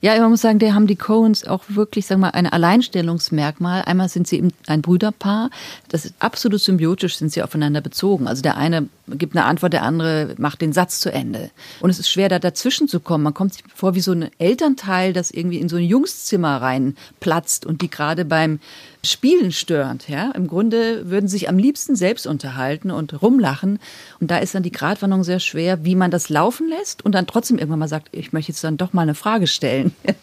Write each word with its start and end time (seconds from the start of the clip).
Ja, 0.00 0.16
man 0.20 0.30
muss 0.30 0.42
sagen, 0.42 0.60
der 0.60 0.74
haben 0.74 0.86
die 0.86 0.94
Coens 0.94 1.44
auch 1.44 1.64
wirklich, 1.68 2.06
sagen 2.06 2.20
wir 2.20 2.28
mal, 2.28 2.34
ein 2.34 2.46
Alleinstellungsmerkmal. 2.46 3.82
Einmal 3.82 4.08
sind 4.08 4.28
sie 4.28 4.36
eben 4.36 4.52
ein 4.68 4.80
Brüderpaar. 4.80 5.50
Das 5.88 6.04
ist 6.04 6.14
absolut 6.20 6.60
symbiotisch, 6.60 7.16
sind 7.16 7.32
sie 7.32 7.42
aufeinander 7.42 7.80
bezogen. 7.80 8.28
Also 8.28 8.40
der 8.42 8.56
eine 8.56 8.88
gibt 9.16 9.36
eine 9.36 9.44
Antwort, 9.44 9.72
der 9.72 9.82
andere 9.82 10.34
macht 10.38 10.60
den 10.60 10.72
Satz 10.72 11.00
zu 11.00 11.12
Ende. 11.12 11.50
Und 11.80 11.90
es 11.90 11.98
ist 11.98 12.10
schwer, 12.10 12.28
da 12.28 12.38
dazwischen 12.38 12.88
zu 12.88 13.00
kommen. 13.00 13.24
Man 13.24 13.34
kommt 13.34 13.54
sich 13.54 13.64
vor 13.74 13.94
wie 13.94 14.00
so 14.00 14.12
ein 14.12 14.30
Elternteil, 14.38 15.12
das 15.12 15.30
irgendwie 15.30 15.58
in 15.58 15.68
so 15.68 15.76
ein 15.76 15.84
Jungszimmer 15.84 16.60
reinplatzt 16.60 17.66
und 17.66 17.82
die 17.82 17.90
gerade 17.90 18.24
beim 18.24 18.60
Spielen 19.04 19.52
stört. 19.52 20.08
Ja, 20.08 20.32
im 20.32 20.48
Grunde 20.48 21.08
würden 21.08 21.28
sie 21.28 21.38
sich 21.38 21.48
am 21.48 21.58
liebsten 21.58 21.96
selbst 21.96 22.26
unterhalten 22.26 22.90
und 22.90 23.22
rumlachen. 23.22 23.78
Und 24.20 24.30
da 24.30 24.38
ist 24.38 24.54
dann 24.54 24.62
die 24.62 24.72
Gratwanderung 24.72 25.24
sehr 25.24 25.40
schwer, 25.40 25.84
wie 25.84 25.94
man 25.94 26.10
das 26.10 26.28
laufen 26.28 26.68
lässt 26.68 27.04
und 27.04 27.12
dann 27.14 27.26
trotzdem 27.26 27.58
irgendwann 27.58 27.78
mal 27.78 27.88
sagt, 27.88 28.08
ich 28.12 28.32
möchte 28.32 28.52
jetzt 28.52 28.64
dann 28.64 28.76
doch 28.76 28.92
mal 28.92 29.02
eine 29.02 29.14
Frage 29.14 29.46
stellen. 29.46 29.94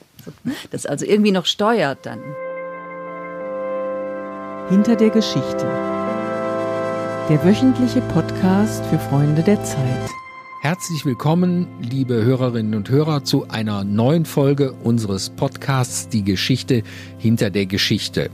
Das 0.71 0.88
also 0.88 1.06
irgendwie 1.06 1.32
noch 1.32 1.46
steuert 1.46 2.00
dann. 2.07 2.20
Hinter 4.70 4.96
der 4.96 5.11
Geschichte. 5.11 5.68
Der 7.28 7.43
wöchentliche 7.43 8.02
Podcast 8.02 8.86
für 8.86 9.00
Freunde 9.00 9.42
der 9.42 9.64
Zeit. 9.64 10.10
Herzlich 10.61 11.06
willkommen, 11.06 11.65
liebe 11.82 12.24
Hörerinnen 12.24 12.75
und 12.75 12.92
Hörer, 12.92 13.24
zu 13.24 13.50
einer 13.50 13.84
neuen 13.84 14.25
Folge 14.25 14.74
unseres 14.74 15.32
Podcasts 15.32 16.07
Die 16.07 16.24
Geschichte 16.24 16.84
hinter 17.18 17.50
der 17.50 17.65
Geschichte. 17.65 18.29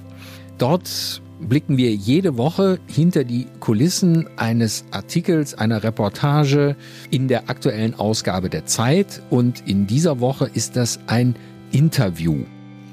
Dort 0.57 1.21
blicken 1.39 1.77
wir 1.77 1.95
jede 1.95 2.37
Woche 2.37 2.79
hinter 2.85 3.23
die 3.23 3.47
Kulissen 3.61 4.27
eines 4.35 4.83
Artikels, 4.91 5.53
einer 5.53 5.83
Reportage 5.83 6.75
in 7.11 7.29
der 7.29 7.49
aktuellen 7.49 7.95
Ausgabe 7.95 8.49
der 8.49 8.65
Zeit 8.65 9.21
und 9.29 9.65
in 9.69 9.87
dieser 9.87 10.19
Woche 10.19 10.51
ist 10.53 10.75
das 10.75 10.99
ein 11.07 11.37
Interview. 11.71 12.43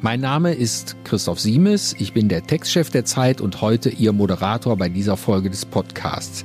Mein 0.01 0.21
Name 0.21 0.55
ist 0.55 0.95
Christoph 1.03 1.41
Siemes, 1.41 1.97
ich 1.99 2.13
bin 2.13 2.29
der 2.29 2.47
Textchef 2.47 2.89
der 2.89 3.05
Zeit 3.05 3.41
und 3.41 3.61
heute 3.61 3.89
Ihr 3.89 4.13
Moderator 4.13 4.77
bei 4.77 4.89
dieser 4.89 5.17
Folge 5.17 5.51
des 5.51 5.65
Podcasts. 5.65 6.45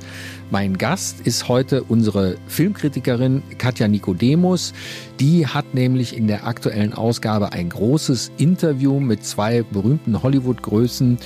Mein 0.50 0.76
Gast 0.76 1.20
ist 1.20 1.46
heute 1.46 1.84
unsere 1.84 2.36
Filmkritikerin 2.48 3.44
Katja 3.56 3.86
Nikodemus. 3.86 4.74
Die 5.20 5.46
hat 5.46 5.72
nämlich 5.72 6.16
in 6.16 6.26
der 6.26 6.48
aktuellen 6.48 6.94
Ausgabe 6.94 7.52
ein 7.52 7.68
großes 7.68 8.32
Interview 8.38 8.98
mit 8.98 9.24
zwei 9.24 9.62
berühmten 9.62 10.20
Hollywood-Größen, 10.20 11.18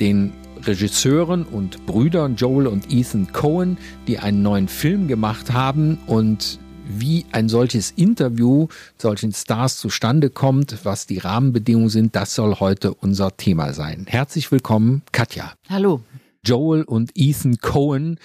den 0.00 0.34
Regisseuren 0.62 1.44
und 1.44 1.86
Brüdern 1.86 2.36
Joel 2.36 2.66
und 2.66 2.92
Ethan 2.92 3.32
Cohen, 3.32 3.78
die 4.06 4.18
einen 4.18 4.42
neuen 4.42 4.68
Film 4.68 5.08
gemacht 5.08 5.54
haben 5.54 5.98
und 6.06 6.58
wie 6.98 7.26
ein 7.32 7.48
solches 7.48 7.90
Interview 7.92 8.68
solchen 8.98 9.32
Stars 9.32 9.78
zustande 9.78 10.30
kommt, 10.30 10.84
was 10.84 11.06
die 11.06 11.18
Rahmenbedingungen 11.18 11.88
sind, 11.88 12.16
das 12.16 12.34
soll 12.34 12.56
heute 12.60 12.94
unser 12.94 13.36
Thema 13.36 13.72
sein. 13.72 14.06
Herzlich 14.08 14.50
willkommen, 14.50 15.02
Katja. 15.12 15.52
Hallo. 15.68 16.02
Joel 16.44 16.82
und 16.82 17.12
Ethan 17.14 17.58
Cohen, 17.58 18.18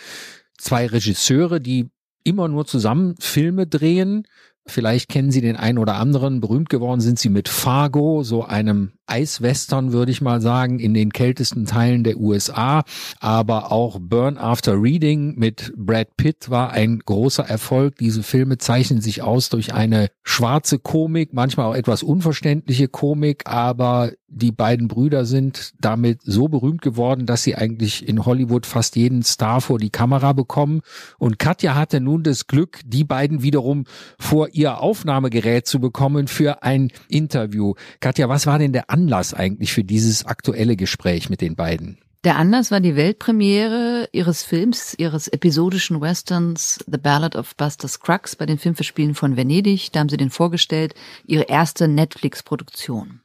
zwei 0.57 0.87
Regisseure, 0.87 1.59
die 1.59 1.89
immer 2.23 2.47
nur 2.47 2.65
zusammen 2.65 3.15
Filme 3.19 3.67
drehen. 3.67 4.27
Vielleicht 4.67 5.09
kennen 5.09 5.31
Sie 5.31 5.41
den 5.41 5.55
einen 5.55 5.77
oder 5.77 5.95
anderen. 5.95 6.41
Berühmt 6.41 6.69
geworden 6.69 6.99
sind 6.99 7.19
Sie 7.19 7.29
mit 7.29 7.49
Fargo, 7.49 8.23
so 8.23 8.43
einem 8.43 8.93
Eiswestern, 9.07 9.93
würde 9.93 10.11
ich 10.11 10.21
mal 10.21 10.41
sagen, 10.41 10.79
in 10.79 10.95
den 10.95 11.13
kältesten 11.13 11.65
Teilen 11.65 12.03
der 12.03 12.17
USA. 12.17 12.83
Aber 13.19 13.71
auch 13.71 13.99
Burn 13.99 14.37
After 14.37 14.81
Reading 14.81 15.35
mit 15.37 15.71
Brad 15.77 16.17
Pitt 16.17 16.49
war 16.49 16.71
ein 16.71 16.99
großer 16.99 17.43
Erfolg. 17.43 17.97
Diese 17.97 18.23
Filme 18.23 18.57
zeichnen 18.57 19.01
sich 19.01 19.21
aus 19.21 19.49
durch 19.49 19.73
eine 19.73 20.09
schwarze 20.23 20.79
Komik, 20.79 21.33
manchmal 21.33 21.67
auch 21.67 21.75
etwas 21.75 22.01
unverständliche 22.01 22.87
Komik, 22.87 23.43
aber 23.45 24.11
die 24.27 24.51
beiden 24.51 24.87
Brüder 24.87 25.25
sind 25.25 25.73
damit 25.79 26.19
so 26.23 26.47
berühmt 26.47 26.81
geworden, 26.81 27.25
dass 27.25 27.43
sie 27.43 27.55
eigentlich 27.55 28.07
in 28.07 28.25
Hollywood 28.25 28.65
fast 28.65 28.95
jeden 28.95 29.23
Star 29.23 29.61
vor 29.61 29.79
die 29.79 29.91
Kamera 29.91 30.33
bekommen. 30.33 30.81
Und 31.19 31.39
Katja 31.39 31.75
hatte 31.75 32.01
nun 32.01 32.23
das 32.23 32.47
Glück, 32.47 32.81
die 32.85 33.05
beiden 33.05 33.43
wiederum 33.43 33.85
vor 34.19 34.49
ihr 34.55 34.79
Aufnahmegerät 34.79 35.67
zu 35.67 35.79
bekommen 35.79 36.27
für 36.27 36.63
ein 36.63 36.91
Interview. 37.09 37.73
Katja, 37.99 38.29
was 38.29 38.47
war 38.47 38.59
denn 38.59 38.73
der 38.73 38.89
Anlass 38.89 39.33
eigentlich 39.33 39.73
für 39.73 39.83
dieses 39.83 40.25
aktuelle 40.25 40.75
Gespräch 40.75 41.29
mit 41.29 41.41
den 41.41 41.55
beiden? 41.55 41.97
Der 42.23 42.37
Anlass 42.37 42.71
war 42.71 42.79
die 42.79 42.95
Weltpremiere 42.95 44.09
ihres 44.11 44.41
Films, 44.41 44.95
ihres 44.97 45.27
episodischen 45.27 46.01
Westerns 46.01 46.83
The 46.87 46.97
Ballad 46.97 47.35
of 47.35 47.55
Buster 47.55 47.87
Scruggs 47.87 48.35
bei 48.35 48.47
den 48.47 48.57
Filmverspielen 48.57 49.13
von 49.13 49.37
Venedig. 49.37 49.91
Da 49.91 49.99
haben 49.99 50.09
sie 50.09 50.17
den 50.17 50.31
vorgestellt, 50.31 50.95
ihre 51.27 51.43
erste 51.43 51.87
Netflix-Produktion. 51.87 53.21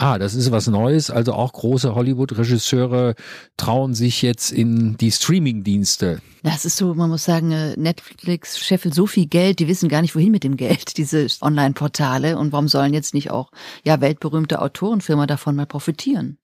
Ah, 0.00 0.16
das 0.16 0.36
ist 0.36 0.52
was 0.52 0.68
Neues. 0.68 1.10
Also 1.10 1.32
auch 1.32 1.52
große 1.52 1.92
Hollywood-Regisseure 1.92 3.16
trauen 3.56 3.94
sich 3.94 4.22
jetzt 4.22 4.52
in 4.52 4.96
die 4.96 5.10
Streaming-Dienste. 5.10 6.20
Das 6.44 6.64
ist 6.64 6.76
so, 6.76 6.94
man 6.94 7.10
muss 7.10 7.24
sagen, 7.24 7.50
äh, 7.50 7.74
Netflix 7.76 8.60
scheffelt 8.60 8.94
so 8.94 9.08
viel 9.08 9.26
Geld, 9.26 9.58
die 9.58 9.66
wissen 9.66 9.88
gar 9.88 10.00
nicht, 10.00 10.14
wohin 10.14 10.30
mit 10.30 10.44
dem 10.44 10.56
Geld, 10.56 10.96
diese 10.98 11.26
Online-Portale. 11.40 12.38
Und 12.38 12.52
warum 12.52 12.68
sollen 12.68 12.94
jetzt 12.94 13.12
nicht 13.12 13.32
auch, 13.32 13.50
ja, 13.84 14.00
weltberühmte 14.00 14.62
Autorenfirma 14.62 15.26
davon 15.26 15.56
mal 15.56 15.66
profitieren? 15.66 16.38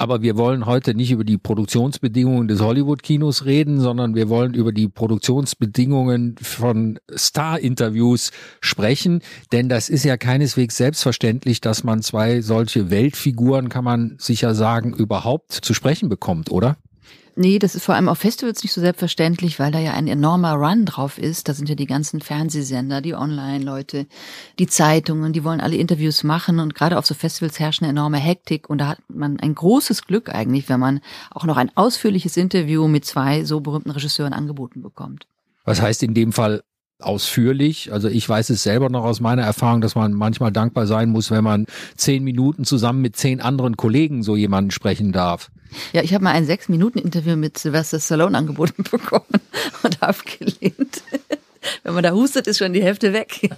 Aber 0.00 0.22
wir 0.22 0.36
wollen 0.36 0.64
heute 0.64 0.94
nicht 0.94 1.10
über 1.10 1.24
die 1.24 1.38
Produktionsbedingungen 1.38 2.46
des 2.46 2.60
Hollywood-Kinos 2.60 3.46
reden, 3.46 3.80
sondern 3.80 4.14
wir 4.14 4.28
wollen 4.28 4.54
über 4.54 4.70
die 4.70 4.86
Produktionsbedingungen 4.86 6.36
von 6.40 7.00
Star-Interviews 7.12 8.30
sprechen. 8.60 9.22
Denn 9.50 9.68
das 9.68 9.88
ist 9.88 10.04
ja 10.04 10.16
keineswegs 10.16 10.76
selbstverständlich, 10.76 11.60
dass 11.60 11.82
man 11.82 12.00
zwei 12.02 12.42
solche 12.42 12.90
Weltfiguren, 12.90 13.68
kann 13.70 13.82
man 13.82 14.14
sicher 14.18 14.54
sagen, 14.54 14.94
überhaupt 14.94 15.50
zu 15.50 15.74
sprechen 15.74 16.08
bekommt, 16.08 16.52
oder? 16.52 16.76
Nee, 17.40 17.60
das 17.60 17.76
ist 17.76 17.84
vor 17.84 17.94
allem 17.94 18.08
auf 18.08 18.18
Festivals 18.18 18.64
nicht 18.64 18.72
so 18.72 18.80
selbstverständlich, 18.80 19.60
weil 19.60 19.70
da 19.70 19.78
ja 19.78 19.92
ein 19.92 20.08
enormer 20.08 20.54
Run 20.54 20.84
drauf 20.84 21.18
ist. 21.18 21.48
Da 21.48 21.54
sind 21.54 21.68
ja 21.68 21.76
die 21.76 21.86
ganzen 21.86 22.20
Fernsehsender, 22.20 23.00
die 23.00 23.14
Online-Leute, 23.14 24.08
die 24.58 24.66
Zeitungen, 24.66 25.32
die 25.32 25.44
wollen 25.44 25.60
alle 25.60 25.76
Interviews 25.76 26.24
machen 26.24 26.58
und 26.58 26.74
gerade 26.74 26.98
auf 26.98 27.06
so 27.06 27.14
Festivals 27.14 27.60
herrscht 27.60 27.80
eine 27.80 27.90
enorme 27.90 28.16
Hektik 28.16 28.68
und 28.68 28.78
da 28.78 28.88
hat 28.88 28.98
man 29.06 29.38
ein 29.38 29.54
großes 29.54 30.02
Glück 30.02 30.34
eigentlich, 30.34 30.68
wenn 30.68 30.80
man 30.80 31.00
auch 31.30 31.44
noch 31.44 31.58
ein 31.58 31.70
ausführliches 31.76 32.36
Interview 32.36 32.88
mit 32.88 33.04
zwei 33.04 33.44
so 33.44 33.60
berühmten 33.60 33.92
Regisseuren 33.92 34.32
angeboten 34.32 34.82
bekommt. 34.82 35.28
Was 35.64 35.80
heißt 35.80 36.02
in 36.02 36.14
dem 36.14 36.32
Fall 36.32 36.64
ausführlich. 37.00 37.92
Also 37.92 38.08
ich 38.08 38.28
weiß 38.28 38.50
es 38.50 38.62
selber 38.62 38.88
noch 38.88 39.04
aus 39.04 39.20
meiner 39.20 39.42
Erfahrung, 39.42 39.80
dass 39.80 39.94
man 39.94 40.12
manchmal 40.12 40.52
dankbar 40.52 40.86
sein 40.86 41.10
muss, 41.10 41.30
wenn 41.30 41.44
man 41.44 41.66
zehn 41.96 42.24
Minuten 42.24 42.64
zusammen 42.64 43.00
mit 43.00 43.16
zehn 43.16 43.40
anderen 43.40 43.76
Kollegen 43.76 44.22
so 44.22 44.36
jemanden 44.36 44.70
sprechen 44.70 45.12
darf. 45.12 45.50
Ja, 45.92 46.02
ich 46.02 46.14
habe 46.14 46.24
mal 46.24 46.32
ein 46.32 46.46
sechs 46.46 46.68
Minuten 46.68 46.98
Interview 46.98 47.36
mit 47.36 47.58
Sylvester 47.58 48.00
Stallone 48.00 48.36
angeboten 48.36 48.82
bekommen 48.90 49.40
und 49.82 50.02
abgelehnt. 50.02 51.02
Wenn 51.82 51.94
man 51.94 52.02
da 52.02 52.12
hustet, 52.12 52.46
ist 52.46 52.58
schon 52.58 52.72
die 52.72 52.82
Hälfte 52.82 53.12
weg. 53.12 53.50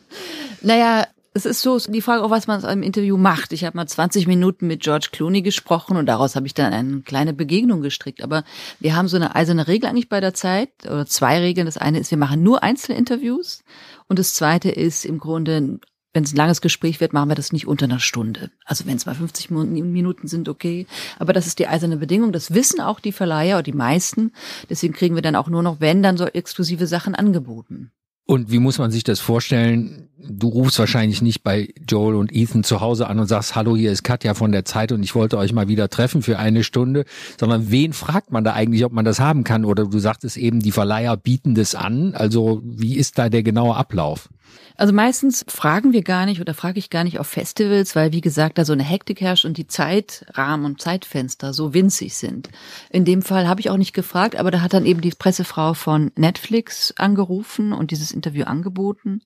naja, 0.62 1.06
es 1.32 1.46
ist 1.46 1.62
so 1.62 1.78
die 1.78 2.00
Frage 2.00 2.24
auch, 2.24 2.30
was 2.30 2.48
man 2.48 2.62
im 2.64 2.82
Interview 2.82 3.16
macht. 3.16 3.52
Ich 3.52 3.64
habe 3.64 3.76
mal 3.76 3.86
20 3.86 4.26
Minuten 4.26 4.66
mit 4.66 4.82
George 4.82 5.10
Clooney 5.12 5.42
gesprochen 5.42 5.96
und 5.96 6.06
daraus 6.06 6.34
habe 6.34 6.46
ich 6.46 6.54
dann 6.54 6.72
eine 6.72 7.02
kleine 7.02 7.32
Begegnung 7.32 7.82
gestrickt. 7.82 8.22
Aber 8.22 8.42
wir 8.80 8.96
haben 8.96 9.06
so 9.06 9.16
eine 9.16 9.34
eiserne 9.36 9.68
Regel 9.68 9.88
eigentlich 9.88 10.08
bei 10.08 10.20
der 10.20 10.34
Zeit 10.34 10.70
oder 10.84 11.06
zwei 11.06 11.38
Regeln. 11.38 11.66
Das 11.66 11.76
eine 11.76 12.00
ist, 12.00 12.10
wir 12.10 12.18
machen 12.18 12.42
nur 12.42 12.62
Einzelinterviews 12.64 13.62
und 14.08 14.18
das 14.18 14.34
zweite 14.34 14.70
ist 14.70 15.04
im 15.04 15.18
Grunde 15.18 15.78
wenn 16.12 16.24
es 16.24 16.32
ein 16.32 16.36
langes 16.36 16.60
Gespräch 16.60 17.00
wird, 17.00 17.12
machen 17.12 17.28
wir 17.28 17.36
das 17.36 17.52
nicht 17.52 17.68
unter 17.68 17.84
einer 17.84 18.00
Stunde. 18.00 18.50
Also 18.64 18.84
wenn 18.86 18.96
es 18.96 19.06
mal 19.06 19.14
50 19.14 19.50
Minuten 19.50 20.26
sind, 20.26 20.48
okay. 20.48 20.88
Aber 21.20 21.32
das 21.32 21.46
ist 21.46 21.60
die 21.60 21.68
eiserne 21.68 21.98
Bedingung. 21.98 22.32
Das 22.32 22.52
wissen 22.52 22.80
auch 22.80 22.98
die 22.98 23.12
Verleiher 23.12 23.56
oder 23.56 23.62
die 23.62 23.72
meisten. 23.72 24.32
Deswegen 24.68 24.92
kriegen 24.92 25.14
wir 25.14 25.22
dann 25.22 25.36
auch 25.36 25.48
nur 25.48 25.62
noch, 25.62 25.78
wenn, 25.78 26.02
dann 26.02 26.16
so 26.16 26.26
exklusive 26.26 26.88
Sachen 26.88 27.14
angeboten. 27.14 27.92
Und 28.26 28.50
wie 28.50 28.58
muss 28.58 28.78
man 28.78 28.90
sich 28.90 29.02
das 29.02 29.18
vorstellen? 29.18 30.08
Du 30.18 30.48
rufst 30.48 30.78
wahrscheinlich 30.78 31.22
nicht 31.22 31.42
bei 31.42 31.70
Joel 31.88 32.14
und 32.14 32.32
Ethan 32.32 32.62
zu 32.62 32.80
Hause 32.80 33.08
an 33.08 33.18
und 33.18 33.26
sagst, 33.26 33.56
hallo, 33.56 33.76
hier 33.76 33.90
ist 33.90 34.04
Katja 34.04 34.34
von 34.34 34.52
der 34.52 34.64
Zeit 34.64 34.92
und 34.92 35.02
ich 35.02 35.14
wollte 35.14 35.38
euch 35.38 35.52
mal 35.52 35.66
wieder 35.66 35.88
treffen 35.88 36.22
für 36.22 36.38
eine 36.38 36.62
Stunde, 36.62 37.06
sondern 37.38 37.70
wen 37.70 37.92
fragt 37.92 38.30
man 38.30 38.44
da 38.44 38.52
eigentlich, 38.52 38.84
ob 38.84 38.92
man 38.92 39.04
das 39.04 39.18
haben 39.18 39.44
kann? 39.44 39.64
Oder 39.64 39.86
du 39.86 39.98
sagtest 39.98 40.36
eben, 40.36 40.60
die 40.60 40.72
Verleiher 40.72 41.16
bieten 41.16 41.54
das 41.54 41.74
an. 41.74 42.14
Also 42.14 42.60
wie 42.64 42.96
ist 42.96 43.18
da 43.18 43.28
der 43.28 43.42
genaue 43.42 43.74
Ablauf? 43.76 44.28
Also 44.76 44.92
meistens 44.92 45.44
fragen 45.46 45.92
wir 45.92 46.02
gar 46.02 46.26
nicht 46.26 46.40
oder 46.40 46.54
frage 46.54 46.78
ich 46.78 46.90
gar 46.90 47.04
nicht 47.04 47.18
auf 47.18 47.26
Festivals, 47.26 47.94
weil 47.94 48.12
wie 48.12 48.20
gesagt 48.20 48.56
da 48.56 48.64
so 48.64 48.72
eine 48.72 48.82
Hektik 48.82 49.20
herrscht 49.20 49.44
und 49.44 49.58
die 49.58 49.66
Zeitrahmen 49.66 50.64
und 50.64 50.80
Zeitfenster 50.80 51.52
so 51.52 51.74
winzig 51.74 52.16
sind. 52.16 52.48
In 52.88 53.04
dem 53.04 53.22
Fall 53.22 53.46
habe 53.46 53.60
ich 53.60 53.70
auch 53.70 53.76
nicht 53.76 53.92
gefragt, 53.92 54.36
aber 54.36 54.50
da 54.50 54.62
hat 54.62 54.72
dann 54.72 54.86
eben 54.86 55.00
die 55.00 55.10
Pressefrau 55.10 55.74
von 55.74 56.12
Netflix 56.16 56.94
angerufen 56.96 57.72
und 57.72 57.90
dieses 57.90 58.10
Interview 58.10 58.44
angeboten. 58.44 59.22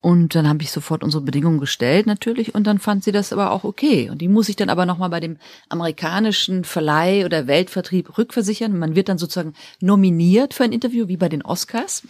Und 0.00 0.36
dann 0.36 0.48
habe 0.48 0.62
ich 0.62 0.70
sofort 0.70 1.02
unsere 1.02 1.24
Bedingungen 1.24 1.58
gestellt 1.58 2.06
natürlich 2.06 2.54
und 2.54 2.68
dann 2.68 2.78
fand 2.78 3.02
sie 3.02 3.10
das 3.10 3.32
aber 3.32 3.50
auch 3.50 3.64
okay. 3.64 4.10
Und 4.10 4.18
die 4.18 4.28
muss 4.28 4.48
ich 4.48 4.54
dann 4.54 4.70
aber 4.70 4.86
nochmal 4.86 5.10
bei 5.10 5.18
dem 5.18 5.38
amerikanischen 5.68 6.62
Verleih 6.62 7.24
oder 7.24 7.48
Weltvertrieb 7.48 8.16
rückversichern. 8.16 8.78
Man 8.78 8.94
wird 8.94 9.08
dann 9.08 9.18
sozusagen 9.18 9.54
nominiert 9.80 10.54
für 10.54 10.62
ein 10.62 10.72
Interview 10.72 11.08
wie 11.08 11.16
bei 11.16 11.28
den 11.28 11.42
Oscars 11.42 12.04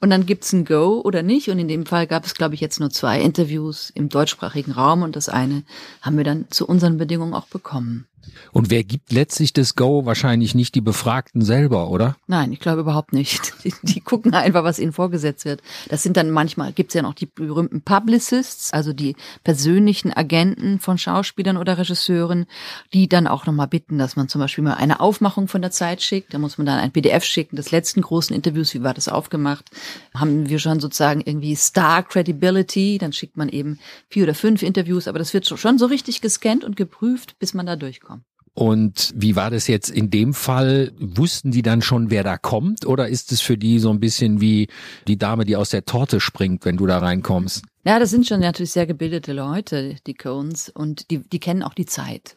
und 0.00 0.08
dann 0.08 0.24
gibt's 0.24 0.54
ein 0.54 0.64
Go 0.64 1.02
oder 1.04 1.22
nicht. 1.22 1.50
Und 1.50 1.58
in 1.58 1.68
dem 1.68 1.84
Fall 1.84 2.06
gab 2.06 2.24
es, 2.24 2.34
glaube 2.34 2.54
ich, 2.54 2.62
jetzt 2.62 2.80
nur 2.80 2.88
zwei 2.88 3.20
Interviews 3.20 3.90
im 3.90 4.08
deutschsprachigen 4.08 4.72
Raum 4.72 5.02
und 5.02 5.14
das 5.14 5.28
eine 5.28 5.64
haben 6.00 6.16
wir 6.16 6.24
dann 6.24 6.46
zu 6.48 6.66
unseren 6.66 6.96
Bedingungen 6.96 7.34
auch 7.34 7.48
bekommen. 7.48 8.06
Und 8.52 8.70
wer 8.70 8.84
gibt 8.84 9.12
letztlich 9.12 9.52
das 9.52 9.74
Go? 9.74 10.06
Wahrscheinlich 10.06 10.54
nicht 10.54 10.74
die 10.74 10.80
Befragten 10.80 11.42
selber, 11.42 11.90
oder? 11.90 12.16
Nein, 12.26 12.52
ich 12.52 12.60
glaube 12.60 12.82
überhaupt 12.82 13.12
nicht. 13.12 13.52
Die, 13.64 13.72
die 13.82 14.00
gucken 14.00 14.34
einfach, 14.34 14.62
was 14.62 14.78
ihnen 14.78 14.92
vorgesetzt 14.92 15.46
wird. 15.46 15.62
Das 15.88 16.02
sind 16.02 16.18
dann 16.18 16.30
manchmal, 16.30 16.72
gibt's 16.72 16.92
ja 16.92 17.00
noch 17.00 17.14
die 17.14 17.24
berühmten 17.24 17.80
Publicists, 17.80 18.74
also 18.74 18.92
die 18.92 19.16
persönlichen 19.42 20.12
Agenten 20.12 20.80
von 20.80 20.98
Schauspielern 20.98 21.56
oder 21.56 21.78
Regisseuren, 21.78 22.44
die 22.92 23.08
dann 23.08 23.26
auch 23.26 23.46
nochmal 23.46 23.68
bitten, 23.68 23.96
dass 23.96 24.16
man 24.16 24.28
zum 24.28 24.42
Beispiel 24.42 24.64
mal 24.64 24.74
eine 24.74 25.00
Aufmachung 25.00 25.48
von 25.48 25.62
der 25.62 25.70
Zeit 25.70 26.02
schickt. 26.02 26.34
Da 26.34 26.38
muss 26.38 26.58
man 26.58 26.66
dann 26.66 26.78
ein 26.78 26.92
PDF 26.92 27.24
schicken 27.24 27.56
des 27.56 27.70
letzten 27.70 28.02
großen 28.02 28.36
Interviews, 28.36 28.74
wie 28.74 28.82
war 28.82 28.92
das 28.92 29.08
aufgemacht? 29.08 29.70
Haben 30.14 30.48
wir 30.48 30.58
schon 30.58 30.80
sozusagen 30.80 31.22
irgendwie 31.22 31.54
Star 31.56 32.02
Credibility, 32.02 32.98
dann 32.98 33.12
schickt 33.12 33.36
man 33.38 33.48
eben 33.48 33.78
vier 34.10 34.24
oder 34.24 34.34
fünf 34.34 34.62
Interviews, 34.62 35.08
aber 35.08 35.18
das 35.18 35.32
wird 35.32 35.46
schon 35.46 35.78
so 35.78 35.86
richtig 35.86 36.20
gescannt 36.20 36.64
und 36.64 36.76
geprüft, 36.76 37.38
bis 37.38 37.54
man 37.54 37.66
da 37.66 37.76
durchkommt. 37.76 38.13
Und 38.54 39.12
wie 39.16 39.34
war 39.34 39.50
das 39.50 39.66
jetzt 39.66 39.90
in 39.90 40.10
dem 40.10 40.32
Fall? 40.32 40.92
Wussten 40.98 41.50
die 41.50 41.62
dann 41.62 41.82
schon, 41.82 42.10
wer 42.10 42.22
da 42.22 42.38
kommt? 42.38 42.86
Oder 42.86 43.08
ist 43.08 43.32
es 43.32 43.40
für 43.40 43.58
die 43.58 43.80
so 43.80 43.90
ein 43.90 43.98
bisschen 43.98 44.40
wie 44.40 44.68
die 45.08 45.18
Dame, 45.18 45.44
die 45.44 45.56
aus 45.56 45.70
der 45.70 45.84
Torte 45.84 46.20
springt, 46.20 46.64
wenn 46.64 46.76
du 46.76 46.86
da 46.86 46.98
reinkommst? 46.98 47.64
Ja, 47.84 47.98
das 47.98 48.10
sind 48.10 48.26
schon 48.26 48.40
natürlich 48.40 48.72
sehr 48.72 48.86
gebildete 48.86 49.32
Leute, 49.32 49.96
die 50.06 50.14
Cones, 50.14 50.68
und 50.68 51.10
die, 51.10 51.18
die 51.18 51.40
kennen 51.40 51.64
auch 51.64 51.74
die 51.74 51.84
Zeit. 51.84 52.36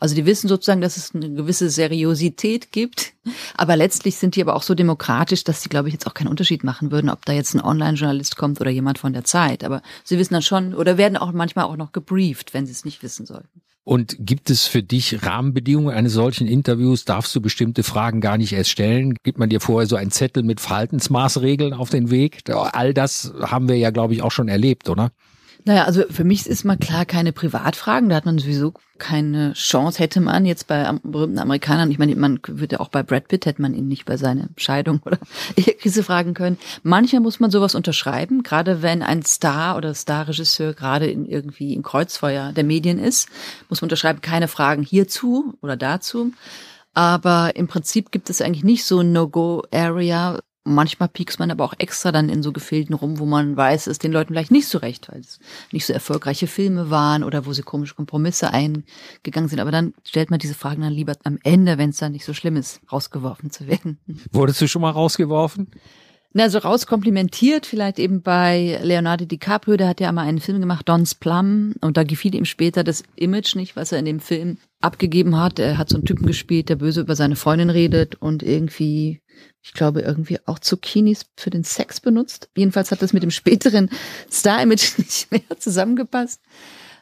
Also 0.00 0.14
die 0.14 0.26
wissen 0.26 0.48
sozusagen, 0.48 0.80
dass 0.80 0.96
es 0.96 1.14
eine 1.14 1.30
gewisse 1.30 1.70
Seriosität 1.70 2.72
gibt, 2.72 3.12
aber 3.56 3.76
letztlich 3.76 4.16
sind 4.16 4.36
die 4.36 4.42
aber 4.42 4.56
auch 4.56 4.62
so 4.62 4.74
demokratisch, 4.74 5.44
dass 5.44 5.62
sie, 5.62 5.68
glaube 5.68 5.88
ich, 5.88 5.92
jetzt 5.92 6.06
auch 6.06 6.14
keinen 6.14 6.28
Unterschied 6.28 6.64
machen 6.64 6.90
würden, 6.90 7.10
ob 7.10 7.24
da 7.26 7.32
jetzt 7.32 7.54
ein 7.54 7.60
Online-Journalist 7.60 8.36
kommt 8.36 8.60
oder 8.60 8.70
jemand 8.70 8.98
von 8.98 9.12
der 9.12 9.24
Zeit. 9.24 9.62
Aber 9.64 9.82
sie 10.02 10.18
wissen 10.18 10.34
dann 10.34 10.42
schon 10.42 10.74
oder 10.74 10.98
werden 10.98 11.16
auch 11.16 11.32
manchmal 11.32 11.66
auch 11.66 11.76
noch 11.76 11.92
gebrieft, 11.92 12.54
wenn 12.54 12.66
sie 12.66 12.72
es 12.72 12.84
nicht 12.84 13.02
wissen 13.02 13.26
sollten. 13.26 13.60
Und 13.88 14.16
gibt 14.18 14.50
es 14.50 14.66
für 14.66 14.82
dich 14.82 15.24
Rahmenbedingungen 15.24 15.96
eines 15.96 16.12
solchen 16.12 16.46
Interviews? 16.46 17.06
Darfst 17.06 17.34
du 17.34 17.40
bestimmte 17.40 17.82
Fragen 17.82 18.20
gar 18.20 18.36
nicht 18.36 18.52
erst 18.52 18.68
stellen? 18.68 19.14
Gibt 19.22 19.38
man 19.38 19.48
dir 19.48 19.62
vorher 19.62 19.88
so 19.88 19.96
einen 19.96 20.10
Zettel 20.10 20.42
mit 20.42 20.60
Verhaltensmaßregeln 20.60 21.72
auf 21.72 21.88
den 21.88 22.10
Weg? 22.10 22.42
All 22.50 22.92
das 22.92 23.32
haben 23.40 23.66
wir 23.66 23.76
ja, 23.76 23.88
glaube 23.88 24.12
ich, 24.12 24.20
auch 24.20 24.30
schon 24.30 24.48
erlebt, 24.48 24.90
oder? 24.90 25.10
Naja, 25.64 25.84
also 25.84 26.04
für 26.08 26.24
mich 26.24 26.46
ist 26.46 26.64
mal 26.64 26.76
klar 26.76 27.04
keine 27.04 27.32
Privatfragen. 27.32 28.08
Da 28.08 28.16
hat 28.16 28.26
man 28.26 28.38
sowieso 28.38 28.72
keine 28.98 29.52
Chance. 29.52 29.98
Hätte 29.98 30.20
man 30.20 30.46
jetzt 30.46 30.66
bei 30.66 30.90
berühmten 31.02 31.38
Amerikanern, 31.38 31.90
ich 31.90 31.98
meine, 31.98 32.14
man 32.16 32.40
würde 32.46 32.80
auch 32.80 32.88
bei 32.88 33.02
Brad 33.02 33.28
Pitt, 33.28 33.46
hätte 33.46 33.62
man 33.62 33.74
ihn 33.74 33.88
nicht 33.88 34.04
bei 34.04 34.16
seiner 34.16 34.48
Scheidung 34.56 35.00
oder 35.04 35.18
Ehekrise 35.56 36.02
fragen 36.02 36.34
können. 36.34 36.58
Manchmal 36.82 37.20
muss 37.20 37.40
man 37.40 37.50
sowas 37.50 37.74
unterschreiben, 37.74 38.42
gerade 38.42 38.82
wenn 38.82 39.02
ein 39.02 39.22
Star 39.24 39.76
oder 39.76 39.94
Starregisseur 39.94 40.74
gerade 40.74 41.06
in 41.06 41.26
irgendwie 41.26 41.74
im 41.74 41.82
Kreuzfeuer 41.82 42.52
der 42.52 42.64
Medien 42.64 42.98
ist, 42.98 43.28
muss 43.68 43.80
man 43.80 43.86
unterschreiben, 43.86 44.20
keine 44.20 44.48
Fragen 44.48 44.82
hierzu 44.82 45.54
oder 45.60 45.76
dazu. 45.76 46.32
Aber 46.94 47.54
im 47.54 47.68
Prinzip 47.68 48.10
gibt 48.10 48.30
es 48.30 48.40
eigentlich 48.40 48.64
nicht 48.64 48.84
so 48.84 49.00
ein 49.00 49.12
No-Go-Area, 49.12 50.40
Manchmal 50.68 51.08
piekst 51.08 51.38
man 51.38 51.50
aber 51.50 51.64
auch 51.64 51.74
extra 51.78 52.12
dann 52.12 52.28
in 52.28 52.42
so 52.42 52.52
Gefilden 52.52 52.94
rum, 52.94 53.18
wo 53.18 53.26
man 53.26 53.56
weiß, 53.56 53.86
es 53.86 53.98
den 53.98 54.12
Leuten 54.12 54.34
vielleicht 54.34 54.50
nicht 54.50 54.68
so 54.68 54.78
recht, 54.78 55.08
weil 55.10 55.20
es 55.20 55.40
nicht 55.72 55.86
so 55.86 55.92
erfolgreiche 55.92 56.46
Filme 56.46 56.90
waren 56.90 57.24
oder 57.24 57.46
wo 57.46 57.52
sie 57.52 57.62
komische 57.62 57.94
Kompromisse 57.94 58.52
eingegangen 58.52 59.48
sind. 59.48 59.60
Aber 59.60 59.70
dann 59.70 59.94
stellt 60.04 60.30
man 60.30 60.38
diese 60.38 60.54
Fragen 60.54 60.82
dann 60.82 60.92
lieber 60.92 61.14
am 61.24 61.38
Ende, 61.42 61.78
wenn 61.78 61.90
es 61.90 61.96
dann 61.96 62.12
nicht 62.12 62.24
so 62.24 62.34
schlimm 62.34 62.56
ist, 62.56 62.80
rausgeworfen 62.92 63.50
zu 63.50 63.66
werden. 63.66 63.98
Wurdest 64.32 64.60
du 64.60 64.68
schon 64.68 64.82
mal 64.82 64.90
rausgeworfen? 64.90 65.70
Na, 66.34 66.50
so 66.50 66.58
rauskomplimentiert, 66.58 67.64
vielleicht 67.64 67.98
eben 67.98 68.20
bei 68.20 68.78
Leonardo 68.82 69.24
DiCaprio, 69.24 69.76
der 69.76 69.88
hat 69.88 70.00
ja 70.00 70.12
mal 70.12 70.26
einen 70.26 70.40
Film 70.40 70.60
gemacht, 70.60 70.88
Don's 70.88 71.14
Plum, 71.14 71.74
und 71.80 71.96
da 71.96 72.04
gefiel 72.04 72.34
ihm 72.34 72.44
später 72.44 72.84
das 72.84 73.02
Image 73.16 73.54
nicht, 73.56 73.76
was 73.76 73.92
er 73.92 73.98
in 73.98 74.04
dem 74.04 74.20
Film 74.20 74.58
abgegeben 74.80 75.38
hat. 75.40 75.58
Er 75.58 75.78
hat 75.78 75.88
so 75.88 75.96
einen 75.96 76.04
Typen 76.04 76.26
gespielt, 76.26 76.68
der 76.68 76.76
böse 76.76 77.00
über 77.00 77.16
seine 77.16 77.34
Freundin 77.34 77.70
redet 77.70 78.16
und 78.16 78.42
irgendwie 78.42 79.20
ich 79.62 79.72
glaube, 79.72 80.00
irgendwie 80.00 80.38
auch 80.46 80.58
Zucchinis 80.58 81.26
für 81.36 81.50
den 81.50 81.64
Sex 81.64 82.00
benutzt. 82.00 82.48
Jedenfalls 82.56 82.90
hat 82.90 83.02
das 83.02 83.12
mit 83.12 83.22
dem 83.22 83.30
späteren 83.30 83.90
Star-Image 84.30 84.94
nicht 84.98 85.30
mehr 85.30 85.42
zusammengepasst. 85.58 86.40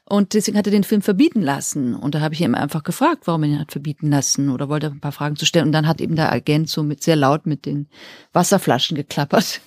Und 0.08 0.34
deswegen 0.34 0.56
hat 0.56 0.66
er 0.66 0.70
den 0.70 0.84
Film 0.84 1.02
verbieten 1.02 1.42
lassen. 1.42 1.96
Und 1.96 2.14
da 2.14 2.20
habe 2.20 2.32
ich 2.32 2.40
ihn 2.40 2.54
einfach 2.54 2.84
gefragt, 2.84 3.22
warum 3.26 3.42
er 3.42 3.48
ihn 3.48 3.58
hat 3.58 3.72
verbieten 3.72 4.08
lassen 4.08 4.50
oder 4.50 4.68
wollte 4.68 4.86
ein 4.86 5.00
paar 5.00 5.10
Fragen 5.10 5.34
zu 5.34 5.46
stellen. 5.46 5.66
Und 5.66 5.72
dann 5.72 5.88
hat 5.88 6.00
eben 6.00 6.14
der 6.14 6.32
Agent 6.32 6.70
so 6.70 6.84
mit 6.84 7.02
sehr 7.02 7.16
laut 7.16 7.44
mit 7.44 7.66
den 7.66 7.88
Wasserflaschen 8.32 8.96
geklappert. 8.96 9.60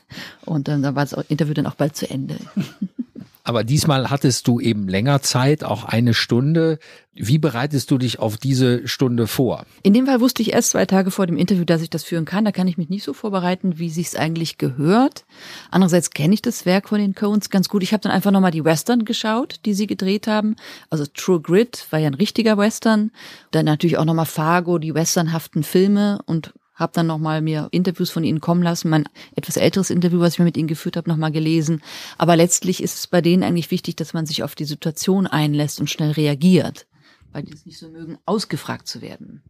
Und 0.45 0.69
dann, 0.69 0.81
dann 0.81 0.95
war 0.95 1.05
das 1.05 1.13
Interview 1.27 1.53
dann 1.53 1.67
auch 1.67 1.75
bald 1.75 1.97
zu 1.97 2.09
Ende. 2.09 2.37
Aber 3.49 3.63
diesmal 3.63 4.11
hattest 4.11 4.47
du 4.47 4.59
eben 4.59 4.87
länger 4.87 5.23
Zeit, 5.23 5.63
auch 5.63 5.83
eine 5.83 6.13
Stunde. 6.13 6.77
Wie 7.15 7.39
bereitest 7.39 7.89
du 7.89 7.97
dich 7.97 8.19
auf 8.19 8.37
diese 8.37 8.87
Stunde 8.87 9.25
vor? 9.25 9.65
In 9.81 9.93
dem 9.93 10.05
Fall 10.05 10.21
wusste 10.21 10.43
ich 10.43 10.53
erst 10.53 10.69
zwei 10.69 10.85
Tage 10.85 11.09
vor 11.09 11.25
dem 11.25 11.35
Interview, 11.35 11.65
dass 11.65 11.81
ich 11.81 11.89
das 11.89 12.03
führen 12.03 12.25
kann. 12.25 12.45
Da 12.45 12.51
kann 12.51 12.67
ich 12.67 12.77
mich 12.77 12.89
nicht 12.89 13.03
so 13.03 13.11
vorbereiten, 13.11 13.79
wie 13.79 13.89
sich's 13.89 14.15
eigentlich 14.15 14.59
gehört. 14.59 15.25
Andererseits 15.71 16.11
kenne 16.11 16.35
ich 16.35 16.43
das 16.43 16.67
Werk 16.67 16.89
von 16.89 16.99
den 16.99 17.15
Coens 17.15 17.49
ganz 17.49 17.69
gut. 17.69 17.81
Ich 17.81 17.91
habe 17.91 18.01
dann 18.01 18.11
einfach 18.11 18.29
nochmal 18.29 18.51
die 18.51 18.65
Western 18.65 19.03
geschaut, 19.03 19.61
die 19.65 19.73
sie 19.73 19.87
gedreht 19.87 20.27
haben. 20.27 20.55
Also 20.91 21.07
True 21.07 21.41
Grit 21.41 21.87
war 21.89 21.97
ja 21.97 22.05
ein 22.05 22.13
richtiger 22.13 22.55
Western. 22.55 23.09
Dann 23.49 23.65
natürlich 23.65 23.97
auch 23.97 24.05
nochmal 24.05 24.27
Fargo, 24.27 24.77
die 24.77 24.93
westernhaften 24.93 25.63
Filme 25.63 26.19
und 26.27 26.53
habe 26.79 26.93
dann 26.93 27.07
nochmal 27.07 27.41
mir 27.41 27.67
Interviews 27.71 28.09
von 28.09 28.23
ihnen 28.23 28.39
kommen 28.39 28.63
lassen, 28.63 28.89
mein 28.89 29.07
etwas 29.35 29.57
älteres 29.57 29.89
Interview, 29.89 30.19
was 30.19 30.33
ich 30.33 30.39
mir 30.39 30.45
mit 30.45 30.57
ihnen 30.57 30.67
geführt 30.67 30.97
habe, 30.97 31.09
nochmal 31.09 31.31
gelesen. 31.31 31.81
Aber 32.17 32.35
letztlich 32.35 32.81
ist 32.81 32.97
es 32.97 33.07
bei 33.07 33.21
denen 33.21 33.43
eigentlich 33.43 33.69
wichtig, 33.69 33.97
dass 33.97 34.13
man 34.13 34.25
sich 34.25 34.43
auf 34.43 34.55
die 34.55 34.65
Situation 34.65 35.27
einlässt 35.27 35.79
und 35.79 35.89
schnell 35.89 36.11
reagiert, 36.11 36.87
weil 37.31 37.43
die 37.43 37.53
es 37.53 37.65
nicht 37.65 37.77
so 37.77 37.89
mögen, 37.89 38.17
ausgefragt 38.25 38.87
zu 38.87 39.01
werden. 39.01 39.43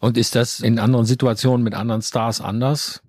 Und 0.00 0.18
ist 0.18 0.34
das 0.34 0.60
in 0.60 0.80
anderen 0.80 1.06
Situationen 1.06 1.62
mit 1.62 1.74
anderen 1.74 2.02
Stars 2.02 2.40
anders? 2.40 3.02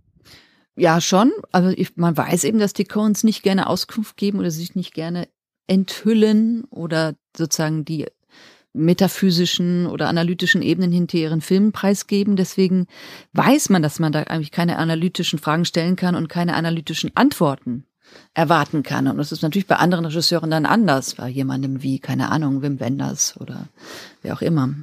Ja, 0.76 1.02
schon. 1.02 1.32
Also 1.52 1.70
ich, 1.70 1.98
man 1.98 2.16
weiß 2.16 2.44
eben, 2.44 2.60
dass 2.60 2.74
die 2.74 2.86
Coens 2.86 3.24
nicht 3.24 3.44
gerne 3.44 3.68
Auskunft 3.68 4.18
geben 4.18 4.40
oder 4.40 4.52
sich 4.52 4.76
nicht 4.76 4.94
gerne 4.94 5.28
enthüllen 5.68 6.66
oder 6.66 7.16
sozusagen 7.36 7.86
die 7.86 8.08
metaphysischen 8.74 9.88
oder 9.88 10.10
analytischen 10.10 10.62
Ebenen 10.62 10.92
hinter 10.92 11.18
ihren 11.18 11.42
Filmen 11.42 11.72
preisgeben. 11.72 12.36
Deswegen 12.36 12.88
weiß 13.34 13.70
man, 13.70 13.82
dass 13.82 14.00
man 14.00 14.12
da 14.12 14.24
eigentlich 14.24 14.52
keine 14.52 14.78
analytischen 14.78 15.40
Fragen 15.40 15.66
stellen 15.66 15.96
kann 15.96 16.16
und 16.16 16.28
keine 16.28 16.56
analytischen 16.56 17.12
Antworten 17.16 17.86
erwarten 18.34 18.84
kann. 18.84 19.08
Und 19.08 19.18
das 19.18 19.32
ist 19.32 19.42
natürlich 19.42 19.68
bei 19.68 19.78
anderen 19.78 20.06
Regisseuren 20.06 20.52
dann 20.52 20.66
anders, 20.66 21.16
bei 21.16 21.30
jemandem 21.30 21.82
wie, 21.84 22.00
keine 22.00 22.32
Ahnung, 22.32 22.62
Wim 22.62 22.80
Wenders 22.80 23.40
oder 23.40 23.68
wer 24.22 24.34
auch 24.34 24.42
immer. 24.42 24.74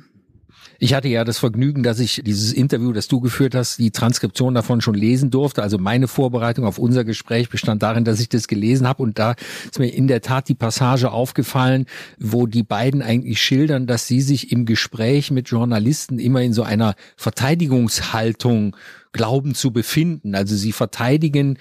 Ich 0.82 0.94
hatte 0.94 1.08
ja 1.08 1.25
das 1.25 1.38
Vergnügen, 1.38 1.82
dass 1.82 2.00
ich 2.00 2.22
dieses 2.25 2.54
Interview, 2.54 2.92
das 2.92 3.06
du 3.06 3.20
geführt 3.20 3.54
hast, 3.54 3.78
die 3.78 3.90
Transkription 3.90 4.54
davon 4.54 4.80
schon 4.80 4.94
lesen 4.94 5.30
durfte. 5.30 5.62
Also 5.62 5.76
meine 5.76 6.08
Vorbereitung 6.08 6.64
auf 6.64 6.78
unser 6.78 7.04
Gespräch 7.04 7.50
bestand 7.50 7.82
darin, 7.82 8.06
dass 8.06 8.18
ich 8.18 8.30
das 8.30 8.49
gelesen 8.49 8.88
habe 8.88 9.02
und 9.02 9.18
da 9.18 9.34
ist 9.66 9.78
mir 9.78 9.88
in 9.88 10.08
der 10.08 10.22
Tat 10.22 10.49
die 10.49 10.54
Passage 10.54 11.10
aufgefallen, 11.10 11.84
wo 12.18 12.46
die 12.46 12.62
beiden 12.62 13.02
eigentlich 13.02 13.42
schildern, 13.42 13.87
dass 13.87 14.06
sie 14.06 14.22
sich 14.22 14.52
im 14.52 14.64
Gespräch 14.64 15.30
mit 15.30 15.50
Journalisten 15.50 16.18
immer 16.18 16.40
in 16.40 16.54
so 16.54 16.62
einer 16.62 16.94
Verteidigungshaltung 17.14 18.75
glauben 19.12 19.54
zu 19.54 19.72
befinden. 19.72 20.34
Also 20.34 20.56
sie 20.56 20.72
verteidigen 20.72 21.58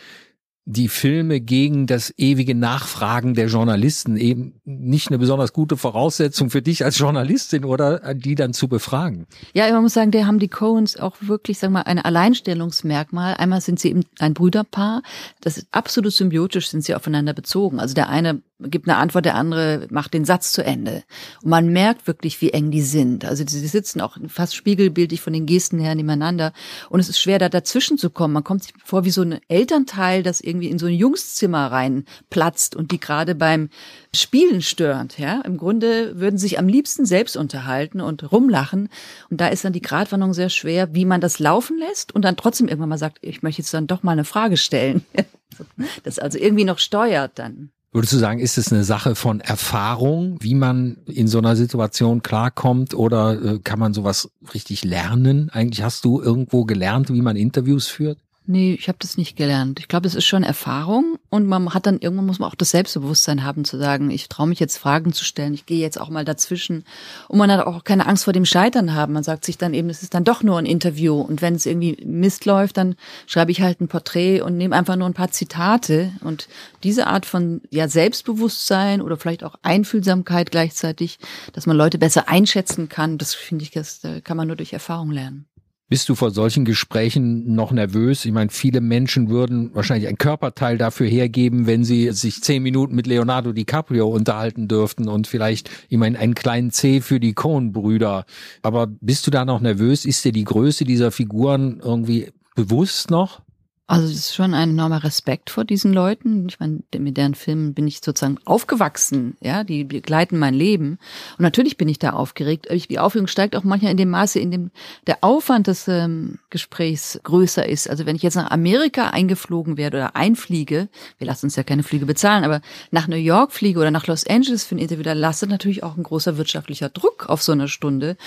die 0.71 0.87
Filme 0.87 1.41
gegen 1.41 1.87
das 1.87 2.13
ewige 2.15 2.53
Nachfragen 2.53 3.33
der 3.33 3.47
Journalisten 3.47 4.17
eben 4.17 4.61
nicht 4.65 5.07
eine 5.07 5.17
besonders 5.17 5.51
gute 5.51 5.77
Voraussetzung 5.77 6.51
für 6.51 6.61
dich 6.61 6.85
als 6.85 6.99
Journalistin 6.99 7.65
oder 7.65 8.13
die 8.13 8.35
dann 8.35 8.53
zu 8.53 8.67
befragen. 8.67 9.25
Ja, 9.55 9.67
man 9.71 9.81
muss 9.81 9.95
sagen, 9.95 10.11
der 10.11 10.27
haben 10.27 10.37
die 10.37 10.47
Coens 10.47 10.95
auch 10.95 11.15
wirklich, 11.21 11.57
sagen 11.57 11.73
wir 11.73 11.79
mal, 11.79 11.85
ein 11.85 11.97
Alleinstellungsmerkmal. 11.97 13.33
Einmal 13.33 13.61
sind 13.61 13.79
sie 13.79 13.89
eben 13.89 14.03
ein 14.19 14.35
Brüderpaar. 14.35 15.01
Das 15.41 15.57
ist 15.57 15.67
absolut 15.71 16.13
symbiotisch, 16.13 16.69
sind 16.69 16.83
sie 16.83 16.93
aufeinander 16.93 17.33
bezogen. 17.33 17.79
Also 17.79 17.95
der 17.95 18.09
eine 18.09 18.43
gibt 18.59 18.87
eine 18.87 18.97
Antwort, 18.97 19.25
der 19.25 19.35
andere 19.35 19.87
macht 19.89 20.13
den 20.13 20.25
Satz 20.25 20.51
zu 20.51 20.63
Ende. 20.63 21.03
Und 21.41 21.49
man 21.49 21.69
merkt 21.69 22.07
wirklich, 22.07 22.41
wie 22.41 22.51
eng 22.51 22.71
die 22.71 22.81
sind. 22.81 23.23
Also 23.23 23.43
sie 23.47 23.67
sitzen 23.67 24.01
auch 24.01 24.17
fast 24.27 24.55
spiegelbildlich 24.55 25.21
von 25.21 25.33
den 25.33 25.45
Gesten 25.45 25.79
her 25.79 25.95
nebeneinander. 25.95 26.51
Und 26.89 26.99
es 26.99 27.07
ist 27.07 27.19
schwer, 27.19 27.39
da 27.39 27.47
dazwischen 27.47 27.97
zu 27.97 28.09
kommen. 28.09 28.33
Man 28.33 28.43
kommt 28.43 28.63
sich 28.63 28.73
vor 28.83 29.05
wie 29.05 29.11
so 29.11 29.21
ein 29.21 29.39
Elternteil, 29.47 30.23
das 30.23 30.41
irgendwie 30.41 30.67
in 30.67 30.77
so 30.77 30.87
ein 30.87 30.93
Jungszimmer 30.93 31.71
reinplatzt 31.71 32.75
und 32.75 32.91
die 32.91 32.99
gerade 32.99 33.33
beim 33.33 33.69
Spielen 34.13 34.61
stört. 34.61 35.17
Ja, 35.17 35.41
im 35.41 35.57
Grunde 35.57 36.19
würden 36.19 36.37
sie 36.37 36.47
sich 36.47 36.59
am 36.59 36.67
liebsten 36.67 37.05
selbst 37.05 37.37
unterhalten 37.37 38.01
und 38.01 38.31
rumlachen. 38.31 38.89
Und 39.29 39.39
da 39.39 39.47
ist 39.47 39.63
dann 39.63 39.73
die 39.73 39.81
Gratwanderung 39.81 40.33
sehr 40.33 40.49
schwer, 40.49 40.93
wie 40.93 41.05
man 41.05 41.21
das 41.21 41.39
laufen 41.39 41.77
lässt 41.77 42.13
und 42.13 42.23
dann 42.23 42.35
trotzdem 42.35 42.67
irgendwann 42.67 42.89
mal 42.89 42.97
sagt, 42.97 43.19
ich 43.21 43.41
möchte 43.41 43.61
jetzt 43.61 43.73
dann 43.73 43.87
doch 43.87 44.03
mal 44.03 44.11
eine 44.11 44.25
Frage 44.25 44.57
stellen. 44.57 45.05
das 46.03 46.19
also 46.19 46.37
irgendwie 46.37 46.65
noch 46.65 46.79
steuert 46.79 47.39
dann. 47.39 47.71
Würdest 47.91 48.13
du 48.13 48.17
sagen, 48.17 48.39
ist 48.39 48.59
es 48.59 48.71
eine 48.71 48.83
Sache 48.83 49.15
von 49.15 49.39
Erfahrung, 49.39 50.37
wie 50.41 50.53
man 50.53 50.97
in 51.05 51.27
so 51.27 51.39
einer 51.39 51.55
Situation 51.55 52.21
klarkommt 52.21 52.93
oder 52.93 53.41
äh, 53.41 53.59
kann 53.59 53.79
man 53.79 53.95
sowas 53.95 54.29
richtig 54.53 54.83
lernen? 54.83 55.49
Eigentlich 55.49 55.83
hast 55.83 56.05
du 56.05 56.21
irgendwo 56.21 56.65
gelernt, 56.65 57.11
wie 57.11 57.21
man 57.21 57.35
Interviews 57.35 57.87
führt? 57.87 58.19
Nee, 58.51 58.73
ich 58.73 58.87
habe 58.87 58.97
das 58.99 59.15
nicht 59.15 59.35
gelernt. 59.35 59.79
Ich 59.79 59.87
glaube, 59.87 60.07
es 60.07 60.15
ist 60.15 60.25
schon 60.25 60.41
Erfahrung 60.41 61.19
und 61.29 61.45
man 61.45 61.71
hat 61.71 61.85
dann 61.85 61.99
irgendwann 61.99 62.25
muss 62.25 62.39
man 62.39 62.49
auch 62.49 62.55
das 62.55 62.71
Selbstbewusstsein 62.71 63.43
haben 63.43 63.63
zu 63.63 63.77
sagen, 63.77 64.09
ich 64.09 64.27
traue 64.27 64.47
mich 64.47 64.59
jetzt 64.59 64.77
Fragen 64.77 65.13
zu 65.13 65.23
stellen, 65.23 65.53
ich 65.53 65.67
gehe 65.67 65.77
jetzt 65.77 66.01
auch 66.01 66.09
mal 66.09 66.25
dazwischen 66.25 66.83
und 67.27 67.37
man 67.37 67.51
hat 67.51 67.63
auch 67.67 67.83
keine 67.83 68.07
Angst 68.07 68.23
vor 68.23 68.33
dem 68.33 68.45
Scheitern 68.45 68.95
haben. 68.95 69.13
Man 69.13 69.21
sagt 69.21 69.45
sich 69.45 69.59
dann 69.59 69.75
eben, 69.75 69.87
es 69.91 70.01
ist 70.01 70.15
dann 70.15 70.23
doch 70.23 70.41
nur 70.41 70.57
ein 70.57 70.65
Interview 70.65 71.21
und 71.21 71.43
wenn 71.43 71.53
es 71.53 71.67
irgendwie 71.67 72.03
Mist 72.03 72.45
läuft, 72.45 72.77
dann 72.77 72.95
schreibe 73.27 73.51
ich 73.51 73.61
halt 73.61 73.81
ein 73.81 73.87
Porträt 73.87 74.41
und 74.41 74.57
nehme 74.57 74.75
einfach 74.75 74.95
nur 74.95 75.07
ein 75.07 75.13
paar 75.13 75.29
Zitate 75.29 76.11
und 76.21 76.47
diese 76.81 77.05
Art 77.05 77.27
von 77.27 77.61
ja 77.69 77.87
Selbstbewusstsein 77.87 79.03
oder 79.03 79.17
vielleicht 79.17 79.43
auch 79.43 79.57
Einfühlsamkeit 79.61 80.49
gleichzeitig, 80.49 81.19
dass 81.53 81.67
man 81.67 81.77
Leute 81.77 81.99
besser 81.99 82.27
einschätzen 82.27 82.89
kann, 82.89 83.19
das 83.19 83.35
finde 83.35 83.61
ich, 83.61 83.69
das 83.69 84.01
kann 84.23 84.37
man 84.37 84.47
nur 84.47 84.55
durch 84.55 84.73
Erfahrung 84.73 85.11
lernen. 85.11 85.45
Bist 85.89 86.07
du 86.07 86.13
vor 86.13 86.29
solchen 86.29 86.65
Gesprächen 86.65 87.55
noch 87.55 87.71
nervös? 87.71 88.23
Ich 88.23 88.31
meine, 88.31 88.51
viele 88.51 88.79
Menschen 88.79 89.27
würden 89.27 89.71
wahrscheinlich 89.73 90.07
ein 90.07 90.19
Körperteil 90.19 90.77
dafür 90.77 91.07
hergeben, 91.07 91.65
wenn 91.65 91.83
sie 91.83 92.11
sich 92.11 92.43
zehn 92.43 92.61
Minuten 92.61 92.93
mit 92.93 93.07
Leonardo 93.07 93.53
DiCaprio 93.53 94.07
unterhalten 94.07 94.67
dürften 94.67 95.07
und 95.07 95.25
vielleicht, 95.25 95.71
ich 95.89 95.97
meine, 95.97 96.19
einen 96.19 96.35
kleinen 96.35 96.69
C 96.69 97.01
für 97.01 97.19
die 97.19 97.33
Coen-Brüder. 97.33 98.25
Aber 98.61 98.85
bist 98.85 99.25
du 99.25 99.31
da 99.31 99.45
noch 99.45 99.61
nervös? 99.61 100.05
Ist 100.05 100.23
dir 100.23 100.31
die 100.31 100.43
Größe 100.43 100.83
dieser 100.83 101.09
Figuren 101.09 101.81
irgendwie 101.83 102.31
bewusst 102.55 103.09
noch? 103.09 103.41
Also 103.89 104.05
es 104.05 104.11
ist 104.11 104.35
schon 104.35 104.53
ein 104.53 104.69
enormer 104.69 105.03
Respekt 105.03 105.49
vor 105.49 105.65
diesen 105.65 105.93
Leuten. 105.93 106.45
Ich 106.47 106.59
meine, 106.59 106.83
mit 106.95 107.17
deren 107.17 107.33
Filmen 107.33 107.73
bin 107.73 107.87
ich 107.87 108.01
sozusagen 108.03 108.37
aufgewachsen, 108.45 109.35
ja, 109.41 109.63
die 109.63 109.83
begleiten 109.83 110.37
mein 110.37 110.53
Leben. 110.53 110.99
Und 111.39 111.41
natürlich 111.41 111.75
bin 111.75 111.89
ich 111.89 111.97
da 111.97 112.11
aufgeregt. 112.11 112.67
Die 112.69 112.99
Aufregung 112.99 113.25
steigt 113.25 113.55
auch 113.55 113.63
manchmal 113.63 113.89
in 113.89 113.97
dem 113.97 114.11
Maße, 114.11 114.39
in 114.39 114.51
dem 114.51 114.69
der 115.07 115.17
Aufwand 115.21 115.65
des 115.65 115.87
ähm, 115.87 116.37
Gesprächs 116.51 117.19
größer 117.23 117.67
ist. 117.67 117.89
Also 117.89 118.05
wenn 118.05 118.15
ich 118.15 118.21
jetzt 118.21 118.35
nach 118.35 118.51
Amerika 118.51 119.07
eingeflogen 119.07 119.75
werde 119.75 119.97
oder 119.97 120.15
einfliege, 120.15 120.87
wir 121.17 121.25
lassen 121.25 121.47
uns 121.47 121.55
ja 121.55 121.63
keine 121.63 121.81
Flüge 121.81 122.05
bezahlen, 122.05 122.43
aber 122.43 122.61
nach 122.91 123.07
New 123.07 123.15
York 123.15 123.53
fliege 123.53 123.79
oder 123.79 123.89
nach 123.89 124.05
Los 124.05 124.23
Angeles 124.27 124.65
für 124.65 124.75
ein 124.75 124.79
Interview, 124.79 125.01
da 125.01 125.13
lastet 125.13 125.49
natürlich 125.49 125.81
auch 125.81 125.97
ein 125.97 126.03
großer 126.03 126.37
wirtschaftlicher 126.37 126.89
Druck 126.89 127.27
auf 127.27 127.41
so 127.41 127.53
einer 127.53 127.67
Stunde. 127.67 128.17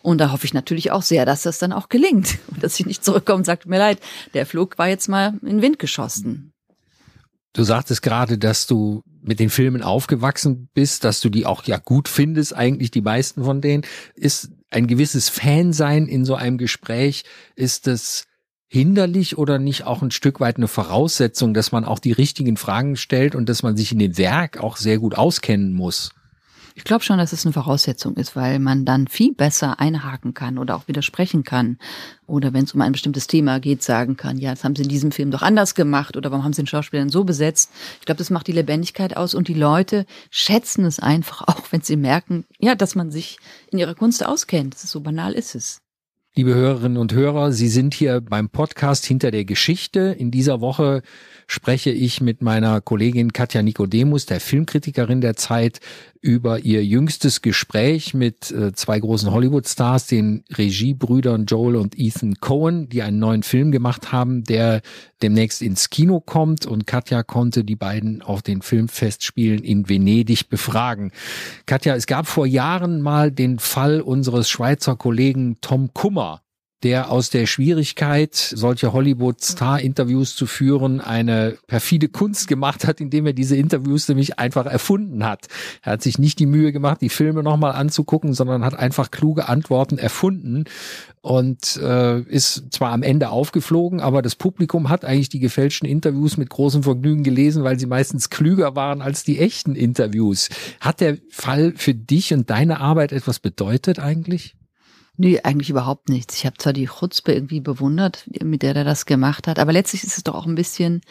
Und 0.00 0.16
da 0.16 0.32
hoffe 0.32 0.46
ich 0.46 0.54
natürlich 0.54 0.92
auch 0.92 1.02
sehr, 1.02 1.26
dass 1.26 1.42
das 1.42 1.58
dann 1.58 1.74
auch 1.74 1.90
gelingt. 1.90 2.38
Und 2.50 2.62
dass 2.62 2.80
ich 2.80 2.86
nicht 2.86 3.04
zurückkomme 3.04 3.40
und 3.40 3.44
sage, 3.44 3.68
mir 3.68 3.76
leid, 3.76 3.98
der 4.32 4.46
Flug 4.46 4.78
war 4.78 4.88
jetzt 4.88 5.09
mal 5.10 5.38
in 5.42 5.48
den 5.48 5.62
Wind 5.62 5.78
geschossen. 5.78 6.52
Du 7.52 7.64
sagtest 7.64 8.02
gerade, 8.02 8.38
dass 8.38 8.66
du 8.66 9.02
mit 9.22 9.40
den 9.40 9.50
Filmen 9.50 9.82
aufgewachsen 9.82 10.68
bist, 10.72 11.04
dass 11.04 11.20
du 11.20 11.28
die 11.28 11.46
auch 11.46 11.64
ja 11.64 11.78
gut 11.78 12.08
findest, 12.08 12.54
eigentlich 12.54 12.90
die 12.90 13.00
meisten 13.00 13.44
von 13.44 13.60
denen. 13.60 13.84
Ist 14.14 14.50
ein 14.70 14.86
gewisses 14.86 15.28
Fansein 15.28 16.06
in 16.06 16.24
so 16.24 16.36
einem 16.36 16.58
Gespräch, 16.58 17.24
ist 17.56 17.86
das 17.86 18.24
hinderlich 18.68 19.36
oder 19.36 19.58
nicht 19.58 19.82
auch 19.82 20.00
ein 20.00 20.12
Stück 20.12 20.38
weit 20.38 20.56
eine 20.56 20.68
Voraussetzung, 20.68 21.54
dass 21.54 21.72
man 21.72 21.84
auch 21.84 21.98
die 21.98 22.12
richtigen 22.12 22.56
Fragen 22.56 22.94
stellt 22.94 23.34
und 23.34 23.48
dass 23.48 23.64
man 23.64 23.76
sich 23.76 23.90
in 23.90 23.98
dem 23.98 24.16
Werk 24.16 24.58
auch 24.58 24.76
sehr 24.76 24.98
gut 24.98 25.16
auskennen 25.16 25.72
muss? 25.72 26.12
Ich 26.74 26.84
glaube 26.84 27.04
schon, 27.04 27.18
dass 27.18 27.32
es 27.32 27.44
eine 27.44 27.52
Voraussetzung 27.52 28.16
ist, 28.16 28.36
weil 28.36 28.58
man 28.58 28.84
dann 28.84 29.08
viel 29.08 29.34
besser 29.34 29.80
einhaken 29.80 30.34
kann 30.34 30.58
oder 30.58 30.76
auch 30.76 30.88
widersprechen 30.88 31.44
kann. 31.44 31.78
Oder 32.26 32.52
wenn 32.52 32.64
es 32.64 32.74
um 32.74 32.80
ein 32.80 32.92
bestimmtes 32.92 33.26
Thema 33.26 33.60
geht, 33.60 33.82
sagen 33.82 34.16
kann, 34.16 34.38
ja, 34.38 34.50
das 34.50 34.64
haben 34.64 34.76
sie 34.76 34.84
in 34.84 34.88
diesem 34.88 35.12
Film 35.12 35.30
doch 35.30 35.42
anders 35.42 35.74
gemacht 35.74 36.16
oder 36.16 36.30
warum 36.30 36.44
haben 36.44 36.52
sie 36.52 36.62
den 36.62 36.68
Schauspieler 36.68 37.08
so 37.08 37.24
besetzt. 37.24 37.70
Ich 37.98 38.06
glaube, 38.06 38.18
das 38.18 38.30
macht 38.30 38.46
die 38.46 38.52
Lebendigkeit 38.52 39.16
aus 39.16 39.34
und 39.34 39.48
die 39.48 39.54
Leute 39.54 40.06
schätzen 40.30 40.84
es 40.84 41.00
einfach 41.00 41.42
auch, 41.48 41.64
wenn 41.70 41.82
sie 41.82 41.96
merken, 41.96 42.44
ja, 42.58 42.74
dass 42.74 42.94
man 42.94 43.10
sich 43.10 43.38
in 43.70 43.78
ihrer 43.78 43.94
Kunst 43.94 44.24
auskennt. 44.24 44.78
So 44.78 45.00
banal 45.00 45.32
ist 45.32 45.54
es. 45.54 45.80
Liebe 46.36 46.54
Hörerinnen 46.54 46.96
und 46.96 47.12
Hörer, 47.12 47.50
Sie 47.50 47.66
sind 47.66 47.92
hier 47.92 48.20
beim 48.20 48.50
Podcast 48.50 49.04
Hinter 49.04 49.32
der 49.32 49.44
Geschichte. 49.44 50.14
In 50.16 50.30
dieser 50.30 50.60
Woche 50.60 51.02
spreche 51.48 51.90
ich 51.90 52.20
mit 52.20 52.40
meiner 52.40 52.80
Kollegin 52.80 53.32
Katja 53.32 53.62
Nikodemus, 53.62 54.26
der 54.26 54.38
Filmkritikerin 54.38 55.20
der 55.20 55.34
Zeit, 55.34 55.80
über 56.20 56.60
ihr 56.60 56.84
jüngstes 56.84 57.42
Gespräch 57.42 58.14
mit 58.14 58.52
äh, 58.52 58.72
zwei 58.72 59.00
großen 59.00 59.32
Hollywood-Stars, 59.32 60.06
den 60.06 60.44
Regiebrüdern 60.56 61.46
Joel 61.46 61.74
und 61.74 61.98
Ethan 61.98 62.36
Cohen, 62.36 62.88
die 62.88 63.02
einen 63.02 63.18
neuen 63.18 63.42
Film 63.42 63.72
gemacht 63.72 64.12
haben, 64.12 64.44
der 64.44 64.82
demnächst 65.22 65.62
ins 65.62 65.90
Kino 65.90 66.20
kommt. 66.20 66.66
Und 66.66 66.86
Katja 66.86 67.22
konnte 67.22 67.64
die 67.64 67.76
beiden 67.76 68.22
auf 68.22 68.42
den 68.42 68.62
Filmfestspielen 68.62 69.62
in 69.62 69.88
Venedig 69.88 70.48
befragen. 70.48 71.12
Katja, 71.66 71.94
es 71.94 72.06
gab 72.06 72.26
vor 72.26 72.46
Jahren 72.46 73.00
mal 73.00 73.30
den 73.30 73.58
Fall 73.58 74.00
unseres 74.00 74.48
Schweizer 74.48 74.96
Kollegen 74.96 75.58
Tom 75.60 75.92
Kummer, 75.94 76.42
der 76.82 77.10
aus 77.10 77.28
der 77.30 77.46
Schwierigkeit, 77.46 78.34
solche 78.34 78.92
Hollywood-Star-Interviews 78.92 80.34
zu 80.34 80.46
führen, 80.46 81.00
eine 81.00 81.58
perfide 81.66 82.08
Kunst 82.08 82.48
gemacht 82.48 82.86
hat, 82.86 83.00
indem 83.00 83.26
er 83.26 83.32
diese 83.34 83.56
Interviews 83.56 84.08
nämlich 84.08 84.38
einfach 84.38 84.66
erfunden 84.66 85.24
hat. 85.24 85.48
Er 85.82 85.92
hat 85.92 86.02
sich 86.02 86.18
nicht 86.18 86.38
die 86.38 86.46
Mühe 86.46 86.72
gemacht, 86.72 87.02
die 87.02 87.10
Filme 87.10 87.42
nochmal 87.42 87.72
anzugucken, 87.72 88.32
sondern 88.32 88.64
hat 88.64 88.74
einfach 88.74 89.10
kluge 89.10 89.48
Antworten 89.48 89.98
erfunden 89.98 90.64
und 91.20 91.76
äh, 91.76 92.20
ist 92.20 92.72
zwar 92.72 92.92
am 92.92 93.02
Ende 93.02 93.28
aufgeflogen, 93.28 94.00
aber 94.00 94.22
das 94.22 94.36
Publikum 94.36 94.88
hat 94.88 95.04
eigentlich 95.04 95.28
die 95.28 95.38
gefälschten 95.38 95.88
Interviews 95.88 96.38
mit 96.38 96.48
großem 96.48 96.82
Vergnügen 96.82 97.24
gelesen, 97.24 97.62
weil 97.62 97.78
sie 97.78 97.86
meistens 97.86 98.30
klüger 98.30 98.74
waren 98.74 99.02
als 99.02 99.22
die 99.22 99.38
echten 99.38 99.74
Interviews. 99.74 100.48
Hat 100.80 101.00
der 101.00 101.18
Fall 101.30 101.74
für 101.76 101.94
dich 101.94 102.32
und 102.32 102.48
deine 102.48 102.80
Arbeit 102.80 103.12
etwas 103.12 103.38
bedeutet 103.38 103.98
eigentlich? 103.98 104.54
Nee, 105.22 105.38
eigentlich 105.42 105.68
überhaupt 105.68 106.08
nichts. 106.08 106.34
Ich 106.38 106.46
habe 106.46 106.56
zwar 106.56 106.72
die 106.72 106.86
Chutzpe 106.86 107.34
irgendwie 107.34 107.60
bewundert, 107.60 108.24
mit 108.42 108.62
der 108.62 108.74
er 108.74 108.84
das 108.84 109.04
gemacht 109.04 109.48
hat, 109.48 109.58
aber 109.58 109.70
letztlich 109.70 110.02
ist 110.02 110.16
es 110.16 110.24
doch 110.24 110.34
auch 110.34 110.46
ein 110.46 110.54
bisschen 110.54 111.02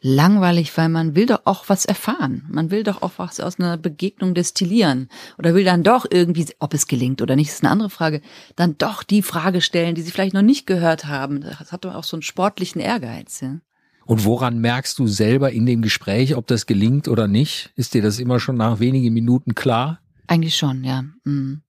langweilig, 0.00 0.74
weil 0.78 0.88
man 0.88 1.14
will 1.14 1.26
doch 1.26 1.42
auch 1.44 1.68
was 1.68 1.84
erfahren. 1.84 2.46
Man 2.50 2.70
will 2.70 2.82
doch 2.82 3.02
auch 3.02 3.12
was 3.18 3.40
aus 3.40 3.60
einer 3.60 3.76
Begegnung 3.76 4.32
destillieren 4.32 5.10
oder 5.36 5.54
will 5.54 5.64
dann 5.64 5.82
doch 5.82 6.06
irgendwie, 6.10 6.46
ob 6.60 6.72
es 6.72 6.86
gelingt 6.86 7.20
oder 7.20 7.36
nicht, 7.36 7.50
ist 7.50 7.62
eine 7.62 7.70
andere 7.70 7.90
Frage, 7.90 8.22
dann 8.56 8.78
doch 8.78 9.02
die 9.02 9.20
Frage 9.20 9.60
stellen, 9.60 9.94
die 9.94 10.00
sie 10.00 10.12
vielleicht 10.12 10.32
noch 10.32 10.40
nicht 10.40 10.66
gehört 10.66 11.04
haben. 11.04 11.42
Das 11.42 11.70
hat 11.70 11.84
doch 11.84 11.94
auch 11.94 12.04
so 12.04 12.16
einen 12.16 12.22
sportlichen 12.22 12.80
Ehrgeiz. 12.80 13.42
Ja? 13.42 13.58
Und 14.06 14.24
woran 14.24 14.60
merkst 14.60 14.98
du 14.98 15.06
selber 15.08 15.52
in 15.52 15.66
dem 15.66 15.82
Gespräch, 15.82 16.36
ob 16.36 16.46
das 16.46 16.64
gelingt 16.64 17.06
oder 17.06 17.28
nicht? 17.28 17.70
Ist 17.76 17.92
dir 17.92 18.00
das 18.00 18.18
immer 18.18 18.40
schon 18.40 18.56
nach 18.56 18.80
wenigen 18.80 19.12
Minuten 19.12 19.54
klar? 19.54 20.00
Eigentlich 20.26 20.56
schon, 20.56 20.84
ja. 20.84 21.04
Mhm. 21.24 21.60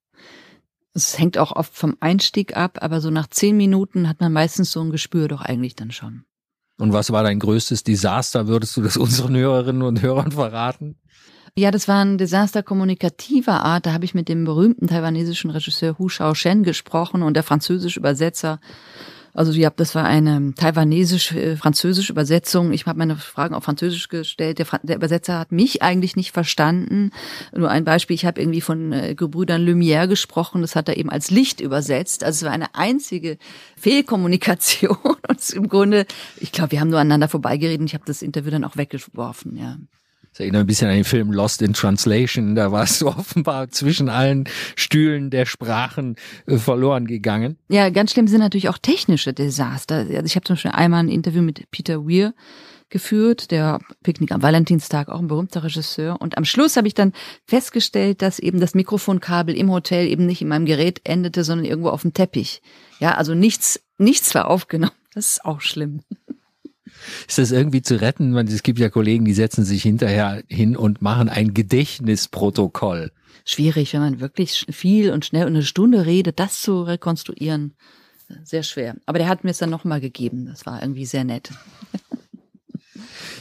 Es 0.99 1.17
hängt 1.17 1.37
auch 1.37 1.53
oft 1.53 1.73
vom 1.73 1.95
Einstieg 2.01 2.57
ab, 2.57 2.79
aber 2.81 2.99
so 2.99 3.09
nach 3.09 3.27
zehn 3.27 3.55
Minuten 3.55 4.09
hat 4.09 4.19
man 4.19 4.33
meistens 4.33 4.71
so 4.71 4.81
ein 4.81 4.91
Gespür 4.91 5.27
doch 5.29 5.41
eigentlich 5.41 5.75
dann 5.75 5.91
schon. 5.91 6.25
Und 6.77 6.93
was 6.93 7.11
war 7.11 7.23
dein 7.23 7.39
größtes 7.39 7.83
Desaster? 7.83 8.47
Würdest 8.47 8.75
du 8.75 8.81
das 8.81 8.97
unseren 9.05 9.35
Hörerinnen 9.35 9.81
und 9.81 10.01
Hörern 10.01 10.31
verraten? 10.31 10.97
Ja, 11.55 11.71
das 11.71 11.87
war 11.87 12.03
ein 12.03 12.17
Desaster 12.17 12.63
kommunikativer 12.63 13.63
Art. 13.63 13.85
Da 13.85 13.93
habe 13.93 14.05
ich 14.05 14.13
mit 14.13 14.29
dem 14.29 14.43
berühmten 14.43 14.87
taiwanesischen 14.87 15.49
Regisseur 15.49 15.97
Hu 15.97 16.09
Shaoshen 16.09 16.63
gesprochen 16.63 17.23
und 17.23 17.33
der 17.33 17.43
französische 17.43 17.99
Übersetzer 17.99 18.59
also 19.39 19.53
ja, 19.53 19.69
das 19.69 19.95
war 19.95 20.03
eine 20.03 20.53
taiwanesisch-französische 20.53 22.11
Übersetzung. 22.11 22.73
Ich 22.73 22.85
habe 22.85 22.99
meine 22.99 23.15
Fragen 23.15 23.55
auf 23.55 23.63
Französisch 23.63 24.09
gestellt. 24.09 24.59
Der, 24.59 24.65
der, 24.83 24.97
Übersetzer 24.97 25.39
hat 25.39 25.53
mich 25.53 25.81
eigentlich 25.81 26.17
nicht 26.17 26.33
verstanden. 26.33 27.11
Nur 27.55 27.71
ein 27.71 27.85
Beispiel, 27.85 28.15
ich 28.15 28.25
habe 28.25 28.41
irgendwie 28.41 28.59
von 28.59 28.91
äh, 28.91 29.15
Gebrüdern 29.15 29.65
Lumière 29.65 30.09
gesprochen. 30.09 30.61
Das 30.61 30.75
hat 30.75 30.89
er 30.89 30.97
eben 30.97 31.09
als 31.09 31.31
Licht 31.31 31.61
übersetzt. 31.61 32.25
Also 32.25 32.39
es 32.39 32.43
war 32.47 32.51
eine 32.51 32.75
einzige 32.75 33.37
Fehlkommunikation. 33.77 34.97
Und 35.29 35.49
im 35.51 35.69
Grunde, 35.69 36.05
ich 36.35 36.51
glaube, 36.51 36.73
wir 36.73 36.81
haben 36.81 36.89
nur 36.89 36.99
aneinander 36.99 37.29
vorbeigeredet. 37.29 37.87
Ich 37.87 37.93
habe 37.93 38.03
das 38.05 38.21
Interview 38.21 38.51
dann 38.51 38.65
auch 38.65 38.75
weggeworfen, 38.75 39.55
ja. 39.55 39.77
Das 40.39 40.45
erinnert 40.45 40.61
ein 40.61 40.67
bisschen 40.67 40.87
an 40.87 40.95
den 40.95 41.03
Film 41.03 41.33
Lost 41.33 41.61
in 41.61 41.73
Translation. 41.73 42.55
Da 42.55 42.71
warst 42.71 43.01
du 43.01 43.07
offenbar 43.09 43.71
zwischen 43.71 44.07
allen 44.07 44.45
Stühlen 44.77 45.31
der 45.31 45.45
Sprachen 45.45 46.15
äh, 46.47 46.55
verloren 46.55 47.07
gegangen. 47.07 47.57
Ja, 47.67 47.89
ganz 47.89 48.13
schlimm 48.13 48.25
sind 48.29 48.39
natürlich 48.39 48.69
auch 48.69 48.77
technische 48.77 49.33
Desaster. 49.33 49.95
Also 49.97 50.23
ich 50.23 50.37
habe 50.37 50.45
zum 50.45 50.53
Beispiel 50.53 50.71
einmal 50.71 51.01
ein 51.03 51.09
Interview 51.09 51.41
mit 51.41 51.69
Peter 51.71 52.07
Weir 52.07 52.33
geführt, 52.87 53.51
der 53.51 53.79
Picknick 54.01 54.31
am 54.31 54.41
Valentinstag, 54.41 55.09
auch 55.09 55.19
ein 55.19 55.27
berühmter 55.27 55.65
Regisseur. 55.65 56.21
Und 56.21 56.37
am 56.37 56.45
Schluss 56.45 56.77
habe 56.77 56.87
ich 56.87 56.93
dann 56.93 57.11
festgestellt, 57.45 58.21
dass 58.21 58.39
eben 58.39 58.61
das 58.61 58.73
Mikrofonkabel 58.75 59.57
im 59.57 59.69
Hotel 59.69 60.07
eben 60.07 60.25
nicht 60.25 60.41
in 60.41 60.47
meinem 60.47 60.65
Gerät 60.65 61.01
endete, 61.03 61.43
sondern 61.43 61.65
irgendwo 61.65 61.89
auf 61.89 62.03
dem 62.03 62.13
Teppich. 62.13 62.61
Ja, 63.01 63.15
also 63.15 63.35
nichts, 63.35 63.81
nichts 63.97 64.33
war 64.35 64.47
aufgenommen. 64.47 64.93
Das 65.13 65.31
ist 65.31 65.43
auch 65.43 65.59
schlimm. 65.59 65.99
Ist 67.27 67.37
das 67.37 67.51
irgendwie 67.51 67.81
zu 67.81 67.99
retten? 68.01 68.35
Es 68.37 68.63
gibt 68.63 68.79
ja 68.79 68.89
Kollegen, 68.89 69.25
die 69.25 69.33
setzen 69.33 69.63
sich 69.63 69.83
hinterher 69.83 70.43
hin 70.47 70.75
und 70.75 71.01
machen 71.01 71.29
ein 71.29 71.53
Gedächtnisprotokoll. 71.53 73.11
Schwierig, 73.45 73.93
wenn 73.93 74.01
man 74.01 74.19
wirklich 74.19 74.65
viel 74.69 75.11
und 75.11 75.25
schnell 75.25 75.47
eine 75.47 75.63
Stunde 75.63 76.05
redet, 76.05 76.39
das 76.39 76.61
zu 76.61 76.83
rekonstruieren. 76.83 77.73
Sehr 78.43 78.63
schwer. 78.63 78.95
Aber 79.05 79.17
der 79.17 79.27
hat 79.27 79.43
mir 79.43 79.51
es 79.51 79.57
dann 79.57 79.71
nochmal 79.71 80.01
gegeben. 80.01 80.45
Das 80.45 80.65
war 80.65 80.81
irgendwie 80.81 81.05
sehr 81.05 81.23
nett. 81.23 81.49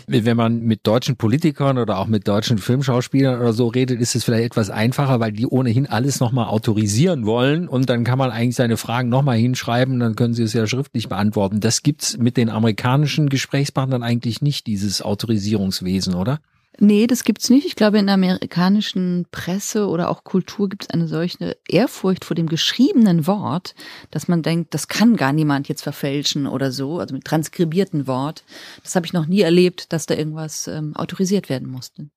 Wenn 0.08 0.36
man 0.36 0.62
mit 0.62 0.86
deutschen 0.86 1.16
Politikern 1.16 1.78
oder 1.78 1.98
auch 1.98 2.06
mit 2.06 2.26
deutschen 2.26 2.58
Filmschauspielern 2.58 3.40
oder 3.40 3.52
so 3.52 3.68
redet, 3.68 4.00
ist 4.00 4.14
es 4.14 4.24
vielleicht 4.24 4.46
etwas 4.46 4.70
einfacher, 4.70 5.20
weil 5.20 5.32
die 5.32 5.46
ohnehin 5.46 5.86
alles 5.86 6.20
nochmal 6.20 6.46
autorisieren 6.46 7.26
wollen 7.26 7.68
und 7.68 7.90
dann 7.90 8.04
kann 8.04 8.18
man 8.18 8.30
eigentlich 8.30 8.56
seine 8.56 8.76
Fragen 8.76 9.08
nochmal 9.08 9.36
hinschreiben, 9.36 10.00
dann 10.00 10.16
können 10.16 10.34
sie 10.34 10.42
es 10.42 10.54
ja 10.54 10.66
schriftlich 10.66 11.08
beantworten. 11.08 11.60
Das 11.60 11.82
gibt's 11.82 12.16
mit 12.16 12.36
den 12.36 12.48
amerikanischen 12.48 13.28
Gesprächspartnern 13.28 14.02
eigentlich 14.02 14.40
nicht, 14.40 14.66
dieses 14.66 15.02
Autorisierungswesen, 15.02 16.14
oder? 16.14 16.40
Nee, 16.80 17.08
das 17.08 17.24
gibt's 17.24 17.50
nicht. 17.50 17.66
Ich 17.66 17.74
glaube, 17.74 17.98
in 17.98 18.06
der 18.06 18.14
amerikanischen 18.14 19.26
Presse 19.32 19.88
oder 19.88 20.08
auch 20.08 20.22
Kultur 20.22 20.68
gibt 20.68 20.84
es 20.84 20.90
eine 20.90 21.08
solche 21.08 21.56
Ehrfurcht 21.68 22.24
vor 22.24 22.36
dem 22.36 22.48
geschriebenen 22.48 23.26
Wort, 23.26 23.74
dass 24.12 24.28
man 24.28 24.42
denkt, 24.42 24.74
das 24.74 24.86
kann 24.86 25.16
gar 25.16 25.32
niemand 25.32 25.68
jetzt 25.68 25.82
verfälschen 25.82 26.46
oder 26.46 26.70
so, 26.70 27.00
also 27.00 27.14
mit 27.14 27.24
transkribierten 27.24 28.06
Wort. 28.06 28.44
Das 28.84 28.94
habe 28.94 29.06
ich 29.06 29.12
noch 29.12 29.26
nie 29.26 29.40
erlebt, 29.40 29.92
dass 29.92 30.06
da 30.06 30.14
irgendwas 30.14 30.68
ähm, 30.68 30.94
autorisiert 30.94 31.48
werden 31.48 31.68
musste. 31.68 32.10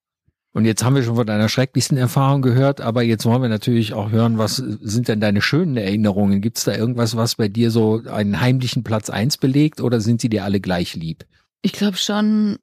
Und 0.54 0.66
jetzt 0.66 0.84
haben 0.84 0.96
wir 0.96 1.04
schon 1.04 1.16
von 1.16 1.26
deiner 1.26 1.50
schrecklichsten 1.50 1.98
Erfahrung 1.98 2.42
gehört, 2.42 2.82
aber 2.82 3.04
jetzt 3.04 3.26
wollen 3.26 3.42
wir 3.42 3.50
natürlich 3.50 3.94
auch 3.94 4.12
hören, 4.12 4.38
was 4.38 4.58
sind 4.58 5.08
denn 5.08 5.22
deine 5.22 5.42
schönen 5.42 5.78
Erinnerungen? 5.78 6.42
Gibt 6.42 6.58
es 6.58 6.66
da 6.66 6.76
irgendwas, 6.76 7.16
was 7.16 7.36
bei 7.36 7.48
dir 7.48 7.72
so 7.72 8.02
einen 8.12 8.42
heimlichen 8.42 8.84
Platz 8.84 9.10
eins 9.10 9.38
belegt 9.38 9.80
oder 9.80 10.02
sind 10.02 10.20
sie 10.20 10.30
dir 10.30 10.44
alle 10.44 10.60
gleich 10.60 10.94
lieb? 10.96 11.26
Ich 11.62 11.72
glaube 11.72 11.96
schon, 11.96 12.58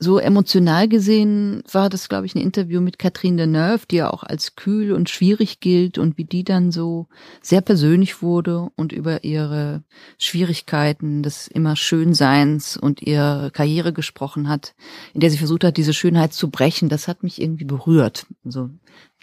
so 0.00 0.18
emotional 0.18 0.88
gesehen 0.88 1.62
war 1.70 1.88
das, 1.88 2.08
glaube 2.08 2.26
ich, 2.26 2.34
ein 2.34 2.40
Interview 2.40 2.80
mit 2.80 3.00
Catherine 3.00 3.36
Deneuve, 3.36 3.86
die 3.90 3.96
ja 3.96 4.10
auch 4.10 4.22
als 4.22 4.54
kühl 4.54 4.92
und 4.92 5.10
schwierig 5.10 5.58
gilt 5.58 5.98
und 5.98 6.16
wie 6.16 6.24
die 6.24 6.44
dann 6.44 6.70
so 6.70 7.08
sehr 7.42 7.62
persönlich 7.62 8.22
wurde 8.22 8.68
und 8.76 8.92
über 8.92 9.24
ihre 9.24 9.82
Schwierigkeiten 10.16 11.24
des 11.24 11.48
immer 11.48 11.74
Schönseins 11.74 12.76
und 12.76 13.02
ihre 13.02 13.50
Karriere 13.50 13.92
gesprochen 13.92 14.48
hat, 14.48 14.74
in 15.14 15.20
der 15.20 15.30
sie 15.30 15.38
versucht 15.38 15.64
hat, 15.64 15.76
diese 15.76 15.94
Schönheit 15.94 16.32
zu 16.32 16.48
brechen. 16.48 16.88
Das 16.88 17.08
hat 17.08 17.24
mich 17.24 17.42
irgendwie 17.42 17.64
berührt. 17.64 18.26
Also 18.44 18.70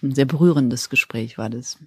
ein 0.02 0.14
sehr 0.14 0.26
berührendes 0.26 0.90
Gespräch 0.90 1.38
war 1.38 1.48
das. 1.48 1.78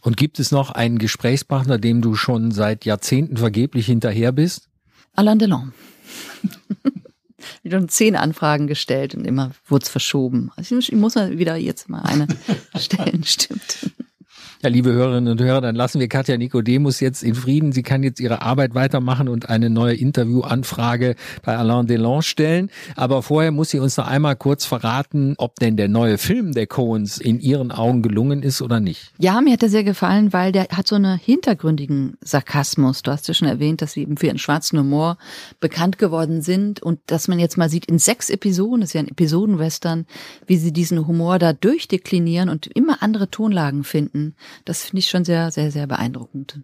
Und 0.00 0.16
gibt 0.16 0.38
es 0.38 0.52
noch 0.52 0.70
einen 0.70 0.98
Gesprächspartner, 0.98 1.78
dem 1.78 2.00
du 2.00 2.14
schon 2.14 2.50
seit 2.50 2.86
Jahrzehnten 2.86 3.36
vergeblich 3.36 3.86
hinterher 3.86 4.32
bist? 4.32 4.70
Alain 5.12 5.38
Delon. 5.38 5.74
schon 7.68 7.88
zehn 7.88 8.16
Anfragen 8.16 8.66
gestellt 8.66 9.14
und 9.14 9.26
immer 9.26 9.52
wurde 9.66 9.84
es 9.84 9.88
verschoben. 9.88 10.50
Also 10.56 10.78
ich 10.78 10.92
muss 10.92 11.14
mal 11.14 11.38
wieder 11.38 11.56
jetzt 11.56 11.88
mal 11.88 12.02
eine 12.02 12.26
stellen, 12.78 13.24
stimmt. 13.24 13.90
Ja, 14.62 14.70
liebe 14.70 14.90
Hörerinnen 14.90 15.30
und 15.30 15.42
Hörer, 15.42 15.60
dann 15.60 15.76
lassen 15.76 16.00
wir 16.00 16.08
Katja 16.08 16.38
Nikodemus 16.38 17.00
jetzt 17.00 17.22
in 17.22 17.34
Frieden. 17.34 17.72
Sie 17.72 17.82
kann 17.82 18.02
jetzt 18.02 18.20
ihre 18.20 18.40
Arbeit 18.40 18.74
weitermachen 18.74 19.28
und 19.28 19.50
eine 19.50 19.68
neue 19.68 19.94
Interviewanfrage 19.94 21.14
bei 21.42 21.58
Alain 21.58 21.86
Delon 21.86 22.22
stellen. 22.22 22.70
Aber 22.94 23.22
vorher 23.22 23.52
muss 23.52 23.68
sie 23.68 23.80
uns 23.80 23.98
noch 23.98 24.06
einmal 24.06 24.34
kurz 24.34 24.64
verraten, 24.64 25.34
ob 25.36 25.56
denn 25.56 25.76
der 25.76 25.88
neue 25.88 26.16
Film 26.16 26.52
der 26.52 26.66
Coens 26.66 27.18
in 27.18 27.38
ihren 27.38 27.70
Augen 27.70 28.00
gelungen 28.00 28.42
ist 28.42 28.62
oder 28.62 28.80
nicht. 28.80 29.12
Ja, 29.18 29.42
mir 29.42 29.52
hat 29.52 29.62
er 29.62 29.68
sehr 29.68 29.84
gefallen, 29.84 30.32
weil 30.32 30.52
der 30.52 30.68
hat 30.68 30.86
so 30.86 30.94
einen 30.94 31.18
hintergründigen 31.18 32.16
Sarkasmus. 32.22 33.02
Du 33.02 33.10
hast 33.10 33.28
ja 33.28 33.34
schon 33.34 33.48
erwähnt, 33.48 33.82
dass 33.82 33.92
sie 33.92 34.02
eben 34.02 34.16
für 34.16 34.28
ihren 34.28 34.38
schwarzen 34.38 34.78
Humor 34.78 35.18
bekannt 35.60 35.98
geworden 35.98 36.40
sind 36.40 36.82
und 36.82 36.98
dass 37.08 37.28
man 37.28 37.38
jetzt 37.38 37.58
mal 37.58 37.68
sieht, 37.68 37.84
in 37.84 37.98
sechs 37.98 38.30
Episoden, 38.30 38.80
das 38.80 38.90
ist 38.90 38.94
ja 38.94 39.00
ein 39.00 39.08
Episodenwestern, 39.08 40.06
wie 40.46 40.56
sie 40.56 40.72
diesen 40.72 41.06
Humor 41.06 41.38
da 41.38 41.52
durchdeklinieren 41.52 42.48
und 42.48 42.66
immer 42.68 43.02
andere 43.02 43.30
Tonlagen 43.30 43.84
finden. 43.84 44.34
Das 44.64 44.84
finde 44.84 45.00
ich 45.00 45.08
schon 45.08 45.24
sehr, 45.24 45.50
sehr, 45.50 45.70
sehr 45.70 45.86
beeindruckend. 45.86 46.60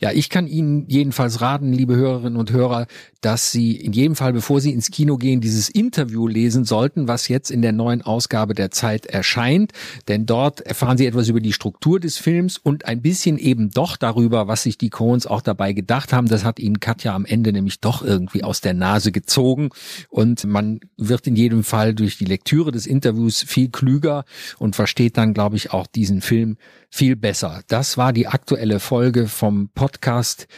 Ja, 0.00 0.10
ich 0.10 0.28
kann 0.28 0.48
Ihnen 0.48 0.88
jedenfalls 0.88 1.40
raten, 1.40 1.72
liebe 1.72 1.94
Hörerinnen 1.94 2.36
und 2.36 2.50
Hörer, 2.50 2.88
dass 3.20 3.52
Sie 3.52 3.76
in 3.76 3.92
jedem 3.92 4.16
Fall, 4.16 4.32
bevor 4.32 4.60
Sie 4.60 4.72
ins 4.72 4.90
Kino 4.90 5.16
gehen, 5.16 5.40
dieses 5.40 5.68
Interview 5.68 6.26
lesen 6.26 6.64
sollten, 6.64 7.06
was 7.06 7.28
jetzt 7.28 7.48
in 7.48 7.62
der 7.62 7.70
neuen 7.70 8.02
Ausgabe 8.02 8.54
der 8.54 8.72
Zeit 8.72 9.06
erscheint. 9.06 9.72
Denn 10.08 10.26
dort 10.26 10.60
erfahren 10.60 10.98
Sie 10.98 11.06
etwas 11.06 11.28
über 11.28 11.38
die 11.38 11.52
Struktur 11.52 12.00
des 12.00 12.18
Films 12.18 12.58
und 12.58 12.86
ein 12.86 13.02
bisschen 13.02 13.38
eben 13.38 13.70
doch 13.70 13.96
darüber, 13.96 14.48
was 14.48 14.64
sich 14.64 14.78
die 14.78 14.90
Coens 14.90 15.28
auch 15.28 15.42
dabei 15.42 15.72
gedacht 15.72 16.12
haben. 16.12 16.26
Das 16.26 16.44
hat 16.44 16.58
Ihnen 16.58 16.80
Katja 16.80 17.14
am 17.14 17.24
Ende 17.24 17.52
nämlich 17.52 17.78
doch 17.80 18.02
irgendwie 18.02 18.42
aus 18.42 18.60
der 18.60 18.74
Nase 18.74 19.12
gezogen. 19.12 19.70
Und 20.10 20.44
man 20.44 20.80
wird 20.96 21.28
in 21.28 21.36
jedem 21.36 21.62
Fall 21.62 21.94
durch 21.94 22.18
die 22.18 22.24
Lektüre 22.24 22.72
des 22.72 22.86
Interviews 22.86 23.44
viel 23.46 23.70
klüger 23.70 24.24
und 24.58 24.74
versteht 24.74 25.16
dann, 25.16 25.34
glaube 25.34 25.54
ich, 25.54 25.72
auch 25.72 25.86
diesen 25.86 26.20
Film 26.20 26.56
viel 26.90 27.16
besser. 27.16 27.62
Das 27.66 27.96
war 27.96 28.12
die 28.12 28.28
aktuelle 28.28 28.78
Folge 28.78 29.26
vom 29.26 29.68
Podcast 29.84 30.48